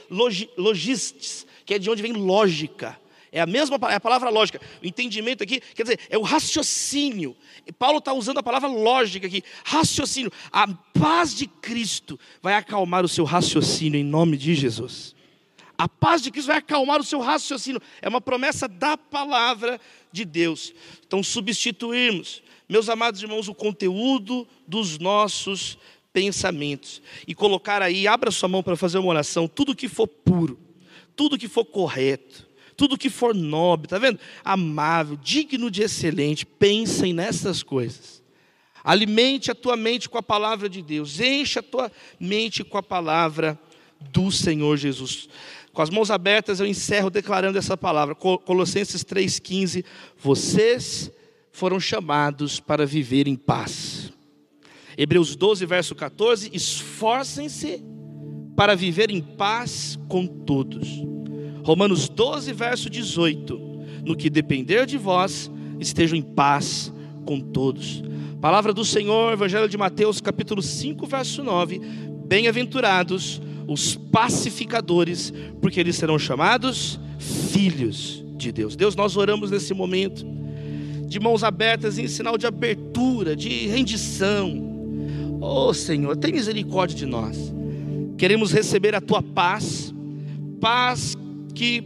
logistes, 0.56 1.48
que 1.66 1.74
é 1.74 1.80
de 1.80 1.90
onde 1.90 2.00
vem 2.00 2.12
lógica. 2.12 2.96
É 3.32 3.40
a 3.40 3.46
mesma 3.46 3.76
é 3.90 3.96
a 3.96 4.00
palavra 4.00 4.30
lógica. 4.30 4.60
O 4.80 4.86
entendimento 4.86 5.42
aqui, 5.42 5.60
quer 5.74 5.82
dizer, 5.82 5.98
é 6.08 6.16
o 6.16 6.22
raciocínio. 6.22 7.36
E 7.66 7.72
Paulo 7.72 7.98
está 7.98 8.12
usando 8.12 8.38
a 8.38 8.42
palavra 8.42 8.68
lógica 8.68 9.26
aqui. 9.26 9.42
Raciocínio. 9.64 10.30
A 10.52 10.68
paz 10.68 11.34
de 11.34 11.48
Cristo 11.48 12.20
vai 12.40 12.54
acalmar 12.54 13.04
o 13.04 13.08
seu 13.08 13.24
raciocínio 13.24 13.98
em 13.98 14.04
nome 14.04 14.36
de 14.36 14.54
Jesus. 14.54 15.17
A 15.78 15.88
paz 15.88 16.20
de 16.20 16.32
Cristo 16.32 16.48
vai 16.48 16.56
acalmar 16.56 17.00
o 17.00 17.04
seu 17.04 17.20
raciocínio. 17.20 17.80
É 18.02 18.08
uma 18.08 18.20
promessa 18.20 18.66
da 18.66 18.96
palavra 18.96 19.80
de 20.10 20.24
Deus. 20.24 20.74
Então, 21.06 21.22
substituirmos, 21.22 22.42
meus 22.68 22.88
amados 22.88 23.22
irmãos, 23.22 23.46
o 23.46 23.54
conteúdo 23.54 24.46
dos 24.66 24.98
nossos 24.98 25.78
pensamentos 26.12 27.00
e 27.28 27.34
colocar 27.34 27.80
aí, 27.80 28.08
abra 28.08 28.32
sua 28.32 28.48
mão 28.48 28.60
para 28.60 28.76
fazer 28.76 28.98
uma 28.98 29.10
oração, 29.10 29.46
tudo 29.46 29.76
que 29.76 29.88
for 29.88 30.08
puro, 30.08 30.58
tudo 31.14 31.38
que 31.38 31.46
for 31.46 31.64
correto, 31.64 32.48
tudo 32.76 32.98
que 32.98 33.08
for 33.08 33.32
nobre, 33.32 33.86
tá 33.86 33.98
vendo? 33.98 34.18
Amável, 34.44 35.16
digno 35.16 35.70
de 35.70 35.82
excelente, 35.82 36.44
pensem 36.44 37.12
nessas 37.12 37.62
coisas. 37.62 38.20
Alimente 38.82 39.50
a 39.50 39.54
tua 39.54 39.76
mente 39.76 40.08
com 40.08 40.18
a 40.18 40.22
palavra 40.22 40.68
de 40.68 40.82
Deus, 40.82 41.20
enche 41.20 41.60
a 41.60 41.62
tua 41.62 41.92
mente 42.18 42.64
com 42.64 42.78
a 42.78 42.82
palavra 42.82 43.56
do 44.00 44.30
Senhor 44.30 44.76
Jesus. 44.76 45.28
Com 45.78 45.82
as 45.82 45.90
mãos 45.90 46.10
abertas, 46.10 46.58
eu 46.58 46.66
encerro 46.66 47.08
declarando 47.08 47.56
essa 47.56 47.76
palavra. 47.76 48.12
Colossenses 48.12 49.04
3,15: 49.04 49.84
Vocês 50.20 51.08
foram 51.52 51.78
chamados 51.78 52.58
para 52.58 52.84
viver 52.84 53.28
em 53.28 53.36
paz. 53.36 54.12
Hebreus 54.96 55.36
12, 55.36 55.64
verso 55.66 55.94
14: 55.94 56.50
Esforcem-se 56.52 57.80
para 58.56 58.74
viver 58.74 59.08
em 59.08 59.20
paz 59.20 59.96
com 60.08 60.26
todos. 60.26 60.88
Romanos 61.62 62.08
12, 62.08 62.52
verso 62.52 62.90
18: 62.90 63.56
No 64.04 64.16
que 64.16 64.28
depender 64.28 64.84
de 64.84 64.98
vós, 64.98 65.48
estejam 65.78 66.18
em 66.18 66.22
paz 66.22 66.92
com 67.24 67.38
todos. 67.38 68.02
Palavra 68.40 68.74
do 68.74 68.84
Senhor, 68.84 69.32
Evangelho 69.32 69.68
de 69.68 69.78
Mateus, 69.78 70.20
capítulo 70.20 70.60
5, 70.60 71.06
verso 71.06 71.44
9: 71.44 71.80
Bem-aventurados 72.26 73.40
os 73.68 73.94
pacificadores, 73.94 75.32
porque 75.60 75.78
eles 75.78 75.94
serão 75.94 76.18
chamados 76.18 76.98
filhos 77.18 78.24
de 78.36 78.50
Deus. 78.50 78.74
Deus, 78.74 78.96
nós 78.96 79.16
oramos 79.16 79.50
nesse 79.50 79.74
momento, 79.74 80.24
de 81.06 81.20
mãos 81.20 81.44
abertas, 81.44 81.98
em 81.98 82.08
sinal 82.08 82.38
de 82.38 82.46
abertura, 82.46 83.36
de 83.36 83.66
rendição. 83.66 85.38
Oh 85.40 85.72
Senhor, 85.74 86.16
tem 86.16 86.32
misericórdia 86.32 86.96
de 86.96 87.06
nós. 87.06 87.52
Queremos 88.16 88.52
receber 88.52 88.94
a 88.94 89.00
tua 89.00 89.22
paz, 89.22 89.94
paz 90.60 91.16
que 91.54 91.84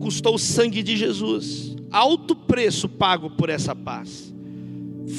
custou 0.00 0.36
o 0.36 0.38
sangue 0.38 0.82
de 0.82 0.96
Jesus, 0.96 1.76
alto 1.90 2.36
preço 2.36 2.88
pago 2.88 3.30
por 3.30 3.50
essa 3.50 3.74
paz. 3.74 4.32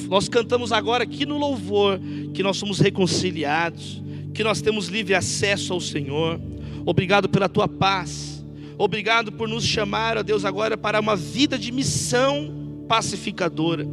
Nós 0.09 0.27
cantamos 0.27 0.71
agora 0.71 1.03
aqui 1.03 1.25
no 1.25 1.37
louvor 1.37 1.99
que 2.33 2.43
nós 2.43 2.57
somos 2.57 2.79
reconciliados, 2.79 4.01
que 4.37 4.43
nós 4.43 4.61
temos 4.61 4.87
livre 4.87 5.15
acesso 5.15 5.73
ao 5.73 5.81
Senhor. 5.81 6.39
Obrigado 6.85 7.27
pela 7.27 7.49
tua 7.49 7.67
paz. 7.67 8.45
Obrigado 8.77 9.31
por 9.31 9.49
nos 9.49 9.65
chamar, 9.65 10.15
ó 10.15 10.21
Deus, 10.21 10.45
agora 10.45 10.77
para 10.77 10.99
uma 10.99 11.15
vida 11.15 11.57
de 11.57 11.71
missão 11.71 12.85
pacificadora. 12.87 13.83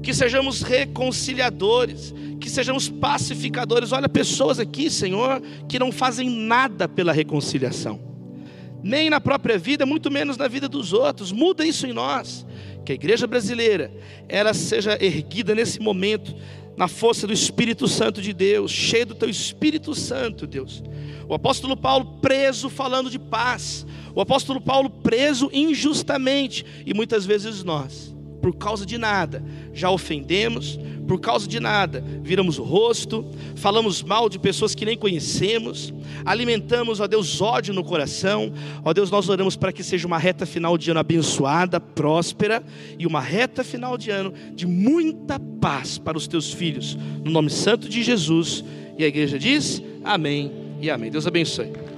Que 0.00 0.14
sejamos 0.14 0.62
reconciliadores, 0.62 2.14
que 2.40 2.48
sejamos 2.48 2.88
pacificadores. 2.88 3.90
Olha, 3.90 4.08
pessoas 4.08 4.60
aqui, 4.60 4.88
Senhor, 4.88 5.42
que 5.68 5.80
não 5.80 5.90
fazem 5.90 6.30
nada 6.30 6.86
pela 6.88 7.12
reconciliação. 7.12 8.11
Nem 8.82 9.08
na 9.08 9.20
própria 9.20 9.58
vida, 9.58 9.86
muito 9.86 10.10
menos 10.10 10.36
na 10.36 10.48
vida 10.48 10.68
dos 10.68 10.92
outros. 10.92 11.30
Muda 11.32 11.64
isso 11.64 11.86
em 11.86 11.92
nós. 11.92 12.46
Que 12.84 12.92
a 12.92 12.94
igreja 12.94 13.26
brasileira, 13.26 13.92
ela 14.28 14.52
seja 14.52 14.98
erguida 15.00 15.54
nesse 15.54 15.80
momento 15.80 16.34
na 16.76 16.88
força 16.88 17.26
do 17.26 17.32
Espírito 17.32 17.86
Santo 17.86 18.20
de 18.20 18.32
Deus, 18.32 18.70
cheio 18.72 19.06
do 19.06 19.14
teu 19.14 19.28
Espírito 19.28 19.94
Santo, 19.94 20.46
Deus. 20.46 20.82
O 21.28 21.34
apóstolo 21.34 21.76
Paulo 21.76 22.18
preso 22.20 22.68
falando 22.68 23.10
de 23.10 23.18
paz. 23.18 23.86
O 24.14 24.20
apóstolo 24.20 24.60
Paulo 24.60 24.90
preso 24.90 25.48
injustamente 25.52 26.64
e 26.84 26.92
muitas 26.92 27.24
vezes 27.24 27.62
nós, 27.62 28.14
por 28.42 28.56
causa 28.56 28.84
de 28.84 28.98
nada, 28.98 29.42
já 29.72 29.88
ofendemos, 29.88 30.78
por 31.06 31.20
causa 31.20 31.46
de 31.46 31.60
nada, 31.60 32.04
viramos 32.22 32.58
o 32.58 32.64
rosto, 32.64 33.24
falamos 33.54 34.02
mal 34.02 34.28
de 34.28 34.38
pessoas 34.38 34.74
que 34.74 34.84
nem 34.84 34.96
conhecemos, 34.96 35.94
alimentamos, 36.24 37.00
ó 37.00 37.06
Deus, 37.06 37.40
ódio 37.40 37.72
no 37.72 37.84
coração. 37.84 38.52
Ó 38.84 38.92
Deus, 38.92 39.10
nós 39.10 39.28
oramos 39.28 39.56
para 39.56 39.72
que 39.72 39.84
seja 39.84 40.06
uma 40.06 40.18
reta 40.18 40.44
final 40.44 40.76
de 40.76 40.90
ano 40.90 41.00
abençoada, 41.00 41.80
próspera 41.80 42.62
e 42.98 43.06
uma 43.06 43.20
reta 43.20 43.62
final 43.62 43.96
de 43.96 44.10
ano 44.10 44.32
de 44.54 44.66
muita 44.66 45.38
paz 45.38 45.98
para 45.98 46.18
os 46.18 46.26
teus 46.26 46.52
filhos. 46.52 46.96
No 47.24 47.30
nome 47.30 47.50
santo 47.50 47.88
de 47.88 48.02
Jesus. 48.02 48.64
E 48.98 49.04
a 49.04 49.08
igreja 49.08 49.38
diz: 49.38 49.82
Amém 50.04 50.50
e 50.80 50.90
amém. 50.90 51.10
Deus 51.10 51.26
abençoe. 51.26 51.91